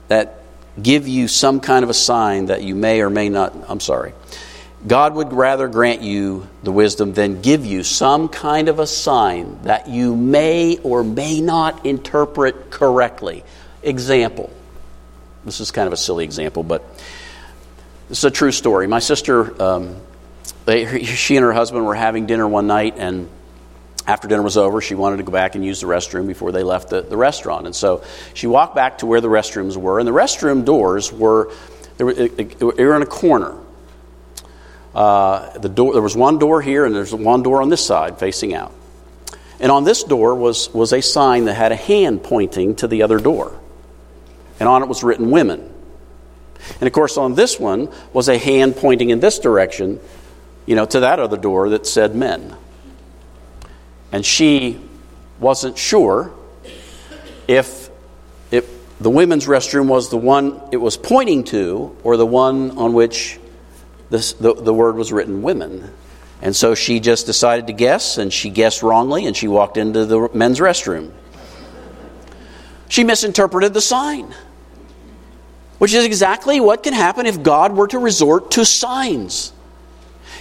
that 0.09 0.39
give 0.80 1.09
you 1.09 1.28
some 1.28 1.61
kind 1.61 1.83
of 1.83 1.90
a 1.90 1.94
sign 1.94 2.46
that 2.46 2.62
you 2.62 2.74
may 2.74 3.00
or 3.00 3.11
may 3.11 3.28
not, 3.28 3.54
I'm 3.68 3.80
sorry. 3.80 4.12
God 4.87 5.14
would 5.14 5.33
rather 5.33 5.68
grant 5.68 6.00
you 6.00 6.48
the 6.62 6.72
wisdom 6.72 7.12
than 7.12 7.42
give 7.42 7.66
you 7.66 7.83
some 7.83 8.28
kind 8.28 8.68
of 8.68 8.78
a 8.78 8.87
sign 8.87 9.59
that 9.64 9.88
you 9.88 10.16
may 10.16 10.78
or 10.78 11.04
may 11.04 11.40
not 11.40 11.85
interpret 11.85 12.70
correctly. 12.70 13.44
Example. 13.83 14.50
This 15.44 15.61
is 15.61 15.70
kind 15.70 15.87
of 15.87 15.92
a 15.92 15.98
silly 15.98 16.24
example, 16.24 16.62
but 16.62 16.83
this 18.09 18.18
is 18.18 18.24
a 18.24 18.30
true 18.30 18.52
story. 18.52 18.87
My 18.87 18.98
sister, 19.00 19.62
um, 19.62 19.96
they, 20.64 21.04
she 21.04 21.37
and 21.37 21.44
her 21.44 21.52
husband 21.52 21.85
were 21.85 21.94
having 21.94 22.26
dinner 22.26 22.48
one 22.48 22.66
night, 22.66 22.94
and 22.96 23.28
after 24.06 24.28
dinner 24.28 24.42
was 24.42 24.56
over, 24.56 24.80
she 24.80 24.94
wanted 24.94 25.18
to 25.18 25.22
go 25.22 25.32
back 25.32 25.54
and 25.54 25.64
use 25.64 25.80
the 25.80 25.86
restroom 25.86 26.26
before 26.26 26.52
they 26.52 26.62
left 26.62 26.88
the, 26.88 27.02
the 27.02 27.16
restaurant. 27.16 27.66
And 27.66 27.76
so 27.76 28.02
she 28.34 28.46
walked 28.46 28.74
back 28.74 28.98
to 28.98 29.06
where 29.06 29.20
the 29.20 29.28
restrooms 29.28 29.76
were, 29.76 29.98
and 29.98 30.08
the 30.08 30.12
restroom 30.12 30.64
doors 30.64 31.12
were, 31.12 31.52
they 31.96 32.04
were, 32.04 32.14
they 32.14 32.84
were 32.84 32.96
in 32.96 33.02
a 33.02 33.06
corner. 33.06 33.56
Uh, 34.94 35.56
the 35.58 35.68
door, 35.68 35.92
there 35.92 36.02
was 36.02 36.16
one 36.16 36.38
door 36.38 36.62
here, 36.62 36.84
and 36.84 36.94
there's 36.94 37.14
one 37.14 37.42
door 37.42 37.62
on 37.62 37.68
this 37.68 37.84
side 37.84 38.18
facing 38.18 38.54
out. 38.54 38.72
And 39.60 39.70
on 39.70 39.84
this 39.84 40.02
door 40.02 40.34
was, 40.34 40.72
was 40.72 40.92
a 40.92 41.02
sign 41.02 41.44
that 41.44 41.54
had 41.54 41.70
a 41.70 41.76
hand 41.76 42.22
pointing 42.22 42.76
to 42.76 42.88
the 42.88 43.02
other 43.02 43.18
door. 43.18 43.60
And 44.58 44.68
on 44.68 44.82
it 44.82 44.88
was 44.88 45.04
written 45.04 45.30
women. 45.30 45.72
And 46.80 46.86
of 46.86 46.92
course, 46.92 47.16
on 47.16 47.34
this 47.34 47.60
one 47.60 47.90
was 48.12 48.28
a 48.28 48.38
hand 48.38 48.76
pointing 48.76 49.10
in 49.10 49.20
this 49.20 49.38
direction, 49.38 50.00
you 50.66 50.74
know, 50.74 50.86
to 50.86 51.00
that 51.00 51.20
other 51.20 51.36
door 51.36 51.68
that 51.70 51.86
said 51.86 52.14
men 52.14 52.56
and 54.12 54.25
she 54.25 54.81
wasn't 55.38 55.79
sure 55.79 56.33
if, 57.49 57.90
if 58.51 58.68
the 59.01 59.11
women's 59.11 59.46
restroom 59.46 59.87
was 59.87 60.11
the 60.11 60.16
one 60.16 60.61
it 60.73 60.77
was 60.77 60.96
pointing 60.96 61.44
to 61.44 61.96
or 62.03 62.16
the 62.16 62.27
one 62.27 62.77
on 62.79 62.92
which 62.92 63.38
this, 64.11 64.33
the, 64.35 64.55
the 64.55 64.75
word 64.75 64.96
was 64.96 65.12
written 65.12 65.42
women. 65.42 65.90
And 66.42 66.57
so 66.57 66.75
she 66.75 67.01
just 67.01 67.27
decided 67.27 67.66
to 67.66 67.73
guess, 67.73 68.18
and 68.18 68.33
she 68.33 68.51
guessed 68.51 68.83
wrongly, 68.83 69.27
and 69.27 69.37
she 69.37 69.46
walked 69.46 69.77
into 69.77 70.07
the 70.07 70.31
men's 70.33 70.59
restroom. 70.59 71.12
She 72.88 73.05
misinterpreted 73.05 73.75
the 73.75 73.81
sign, 73.81 74.35
which 75.79 75.92
is 75.92 76.05
exactly 76.05 76.61
what 76.61 76.83
can 76.83 76.94
happen 76.94 77.27
if 77.27 77.42
God 77.42 77.77
were 77.77 77.87
to 77.88 77.99
resort 77.99 78.53
to 78.53 78.64
signs. 78.64 79.53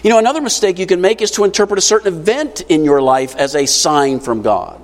You 0.03 0.09
know, 0.09 0.17
another 0.17 0.41
mistake 0.41 0.79
you 0.79 0.85
can 0.85 1.01
make 1.01 1.21
is 1.21 1.31
to 1.31 1.43
interpret 1.43 1.77
a 1.77 1.81
certain 1.81 2.13
event 2.13 2.61
in 2.61 2.85
your 2.85 3.01
life 3.01 3.35
as 3.35 3.55
a 3.55 3.65
sign 3.65 4.19
from 4.19 4.41
God. 4.41 4.81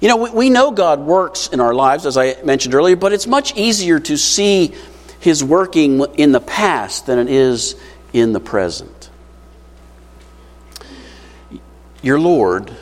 You 0.00 0.08
know, 0.08 0.16
we, 0.16 0.30
we 0.30 0.50
know 0.50 0.72
God 0.72 1.00
works 1.00 1.46
in 1.46 1.60
our 1.60 1.72
lives, 1.72 2.06
as 2.06 2.16
I 2.16 2.42
mentioned 2.42 2.74
earlier, 2.74 2.96
but 2.96 3.12
it's 3.12 3.28
much 3.28 3.56
easier 3.56 4.00
to 4.00 4.16
see 4.16 4.74
His 5.20 5.44
working 5.44 6.04
in 6.14 6.32
the 6.32 6.40
past 6.40 7.06
than 7.06 7.20
it 7.20 7.28
is 7.28 7.76
in 8.12 8.32
the 8.32 8.40
present. 8.40 9.10
Your 12.02 12.18
Lord, 12.18 12.72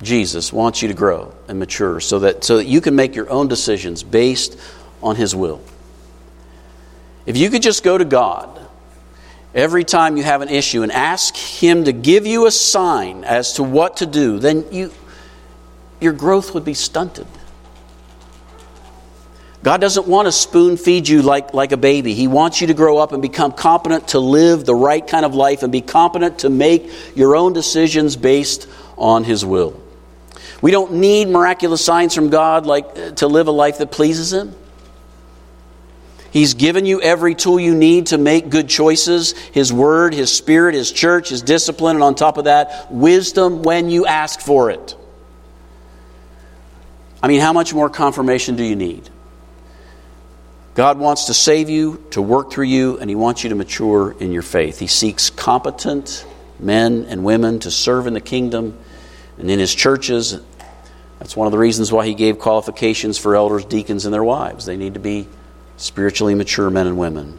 Jesus, 0.00 0.52
wants 0.52 0.80
you 0.82 0.88
to 0.88 0.94
grow 0.94 1.34
and 1.48 1.58
mature 1.58 1.98
so 1.98 2.20
that, 2.20 2.44
so 2.44 2.58
that 2.58 2.66
you 2.66 2.80
can 2.80 2.94
make 2.94 3.16
your 3.16 3.28
own 3.28 3.48
decisions 3.48 4.04
based 4.04 4.56
on 5.02 5.16
His 5.16 5.34
will. 5.34 5.60
If 7.26 7.36
you 7.36 7.50
could 7.50 7.62
just 7.62 7.82
go 7.82 7.98
to 7.98 8.04
God 8.04 8.63
every 9.54 9.84
time 9.84 10.16
you 10.16 10.22
have 10.22 10.42
an 10.42 10.48
issue 10.48 10.82
and 10.82 10.90
ask 10.90 11.36
Him 11.36 11.84
to 11.84 11.92
give 11.92 12.26
you 12.26 12.46
a 12.46 12.50
sign 12.50 13.24
as 13.24 13.54
to 13.54 13.62
what 13.62 13.98
to 13.98 14.06
do, 14.06 14.38
then 14.38 14.64
you, 14.72 14.92
your 16.00 16.12
growth 16.12 16.54
would 16.54 16.64
be 16.64 16.74
stunted. 16.74 17.26
God 19.62 19.80
doesn't 19.80 20.06
want 20.06 20.26
to 20.26 20.32
spoon 20.32 20.76
feed 20.76 21.08
you 21.08 21.22
like, 21.22 21.54
like 21.54 21.72
a 21.72 21.78
baby. 21.78 22.12
He 22.12 22.28
wants 22.28 22.60
you 22.60 22.66
to 22.66 22.74
grow 22.74 22.98
up 22.98 23.12
and 23.12 23.22
become 23.22 23.50
competent 23.50 24.08
to 24.08 24.18
live 24.18 24.66
the 24.66 24.74
right 24.74 25.04
kind 25.06 25.24
of 25.24 25.34
life 25.34 25.62
and 25.62 25.72
be 25.72 25.80
competent 25.80 26.40
to 26.40 26.50
make 26.50 26.90
your 27.16 27.34
own 27.34 27.54
decisions 27.54 28.14
based 28.14 28.68
on 28.98 29.24
His 29.24 29.42
will. 29.42 29.80
We 30.60 30.70
don't 30.70 30.94
need 30.94 31.28
miraculous 31.28 31.82
signs 31.82 32.14
from 32.14 32.28
God 32.28 32.66
like 32.66 33.16
to 33.16 33.26
live 33.26 33.48
a 33.48 33.52
life 33.52 33.78
that 33.78 33.90
pleases 33.90 34.34
Him. 34.34 34.54
He's 36.34 36.54
given 36.54 36.84
you 36.84 37.00
every 37.00 37.36
tool 37.36 37.60
you 37.60 37.76
need 37.76 38.06
to 38.06 38.18
make 38.18 38.50
good 38.50 38.68
choices 38.68 39.38
His 39.52 39.72
Word, 39.72 40.12
His 40.12 40.34
Spirit, 40.34 40.74
His 40.74 40.90
church, 40.90 41.28
His 41.28 41.42
discipline, 41.42 41.94
and 41.94 42.02
on 42.02 42.16
top 42.16 42.38
of 42.38 42.46
that, 42.46 42.90
wisdom 42.90 43.62
when 43.62 43.88
you 43.88 44.04
ask 44.04 44.40
for 44.40 44.68
it. 44.68 44.96
I 47.22 47.28
mean, 47.28 47.40
how 47.40 47.52
much 47.52 47.72
more 47.72 47.88
confirmation 47.88 48.56
do 48.56 48.64
you 48.64 48.74
need? 48.74 49.08
God 50.74 50.98
wants 50.98 51.26
to 51.26 51.34
save 51.34 51.70
you, 51.70 52.04
to 52.10 52.20
work 52.20 52.50
through 52.50 52.66
you, 52.66 52.98
and 52.98 53.08
He 53.08 53.14
wants 53.14 53.44
you 53.44 53.50
to 53.50 53.54
mature 53.54 54.16
in 54.18 54.32
your 54.32 54.42
faith. 54.42 54.80
He 54.80 54.88
seeks 54.88 55.30
competent 55.30 56.26
men 56.58 57.06
and 57.08 57.22
women 57.22 57.60
to 57.60 57.70
serve 57.70 58.08
in 58.08 58.12
the 58.12 58.20
kingdom 58.20 58.76
and 59.38 59.48
in 59.48 59.60
His 59.60 59.72
churches. 59.72 60.40
That's 61.20 61.36
one 61.36 61.46
of 61.46 61.52
the 61.52 61.58
reasons 61.58 61.92
why 61.92 62.06
He 62.06 62.14
gave 62.14 62.40
qualifications 62.40 63.18
for 63.18 63.36
elders, 63.36 63.64
deacons, 63.64 64.04
and 64.04 64.12
their 64.12 64.24
wives. 64.24 64.66
They 64.66 64.76
need 64.76 64.94
to 64.94 65.00
be 65.00 65.28
spiritually 65.76 66.34
mature 66.34 66.70
men 66.70 66.86
and 66.86 66.98
women. 66.98 67.38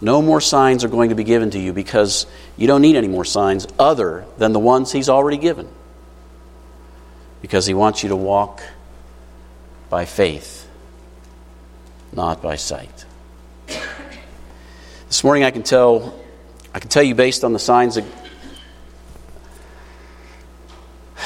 No 0.00 0.22
more 0.22 0.40
signs 0.40 0.82
are 0.82 0.88
going 0.88 1.10
to 1.10 1.14
be 1.14 1.24
given 1.24 1.50
to 1.50 1.58
you 1.58 1.72
because 1.72 2.26
you 2.56 2.66
don't 2.66 2.80
need 2.80 2.96
any 2.96 3.08
more 3.08 3.24
signs 3.24 3.66
other 3.78 4.24
than 4.38 4.52
the 4.52 4.58
ones 4.58 4.92
He's 4.92 5.08
already 5.08 5.36
given. 5.36 5.68
Because 7.42 7.66
He 7.66 7.74
wants 7.74 8.02
you 8.02 8.08
to 8.08 8.16
walk 8.16 8.62
by 9.90 10.06
faith, 10.06 10.68
not 12.12 12.40
by 12.40 12.56
sight. 12.56 13.04
This 15.08 15.24
morning 15.24 15.44
I 15.44 15.50
can 15.50 15.64
tell 15.64 16.18
I 16.72 16.78
can 16.78 16.88
tell 16.88 17.02
you 17.02 17.16
based 17.16 17.42
on 17.42 17.52
the 17.52 17.58
signs 17.58 17.98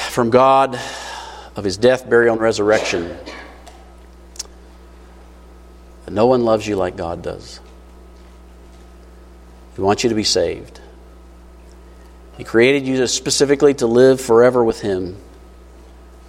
from 0.08 0.30
God 0.30 0.78
of 1.54 1.64
his 1.64 1.76
death, 1.76 2.08
burial, 2.08 2.32
and 2.32 2.40
resurrection 2.40 3.14
no 6.12 6.26
one 6.26 6.44
loves 6.44 6.66
you 6.66 6.76
like 6.76 6.96
God 6.96 7.22
does. 7.22 7.60
He 9.74 9.80
wants 9.80 10.04
you 10.04 10.10
to 10.10 10.14
be 10.14 10.24
saved. 10.24 10.80
He 12.36 12.44
created 12.44 12.86
you 12.86 13.06
specifically 13.06 13.74
to 13.74 13.86
live 13.86 14.20
forever 14.20 14.62
with 14.62 14.80
Him. 14.80 15.16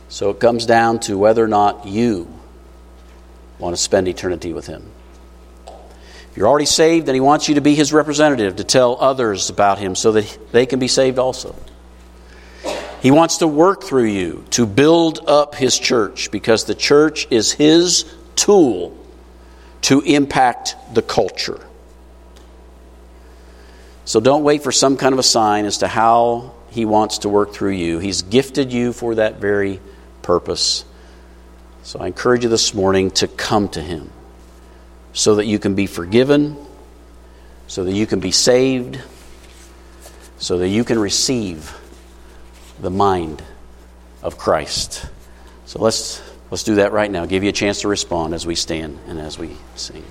So 0.08 0.30
it 0.30 0.40
comes 0.40 0.66
down 0.66 1.00
to 1.02 1.18
whether 1.18 1.44
or 1.44 1.48
not 1.48 1.86
you 1.86 2.28
want 3.60 3.76
to 3.76 3.82
spend 3.82 4.08
eternity 4.08 4.54
with 4.54 4.68
Him. 4.68 4.92
If 5.68 6.38
you're 6.38 6.48
already 6.48 6.66
saved, 6.66 7.08
then 7.08 7.16
He 7.16 7.22
wants 7.22 7.50
you 7.50 7.56
to 7.56 7.62
be 7.62 7.76
His 7.76 7.92
representative, 7.92 8.58
to 8.58 8.64
tell 8.64 8.98
others 9.00 9.50
about 9.50 9.78
Him 9.80 9.96
so 9.96 10.12
that 10.14 10.38
they 10.52 10.66
can 10.66 10.80
be 10.80 10.88
saved 10.88 11.20
also. 11.20 11.56
He 13.02 13.12
wants 13.12 13.38
to 13.38 13.48
work 13.48 13.84
through 13.84 14.06
you 14.06 14.46
to 14.52 14.66
build 14.66 15.28
up 15.28 15.56
His 15.56 15.78
church 15.78 16.32
because 16.32 16.66
the 16.66 16.76
church 16.76 17.28
is 17.30 17.52
His 17.52 18.06
tool 18.36 18.98
to 19.86 20.02
impact 20.02 20.76
the 20.96 21.02
culture. 21.04 21.60
So 24.04 24.20
don't 24.20 24.44
wait 24.44 24.64
for 24.64 24.72
some 24.72 24.98
kind 24.98 25.14
of 25.14 25.20
a 25.20 25.24
sign 25.24 25.66
as 25.66 25.78
to 25.80 25.88
how 25.88 26.56
He 26.72 26.86
wants 26.86 27.20
to 27.20 27.30
work 27.30 27.54
through 27.54 27.74
you. 27.74 28.00
He's 28.00 28.24
gifted 28.24 28.74
you 28.74 28.94
for 28.94 29.14
that 29.16 29.40
very 29.40 29.80
purpose. 30.24 30.86
So 31.84 32.00
I 32.00 32.08
encourage 32.08 32.42
you 32.42 32.50
this 32.50 32.74
morning 32.74 33.12
to 33.12 33.28
come 33.28 33.70
to 33.70 33.82
Him 33.82 34.10
so 35.14 35.36
that 35.36 35.46
you 35.46 35.60
can 35.60 35.76
be 35.76 35.86
forgiven, 35.86 36.58
so 37.68 37.84
that 37.84 37.94
you 37.94 38.08
can 38.08 38.20
be 38.20 38.32
saved, 38.32 39.00
so 40.40 40.58
that 40.58 40.68
you 40.68 40.84
can 40.84 40.98
receive 40.98 41.78
the 42.82 42.90
mind 42.90 43.44
of 44.24 44.40
Christ. 44.40 45.06
So 45.68 45.80
let's 45.80 46.24
let's 46.52 46.64
do 46.64 46.76
that 46.76 46.92
right 46.92 47.10
now. 47.10 47.26
Give 47.26 47.44
you 47.44 47.50
a 47.50 47.54
chance 47.54 47.82
to 47.82 47.88
respond 47.88 48.34
as 48.34 48.46
we 48.46 48.56
stand 48.56 49.00
and 49.08 49.20
as 49.20 49.38
we 49.38 49.56
sing. 49.76 50.04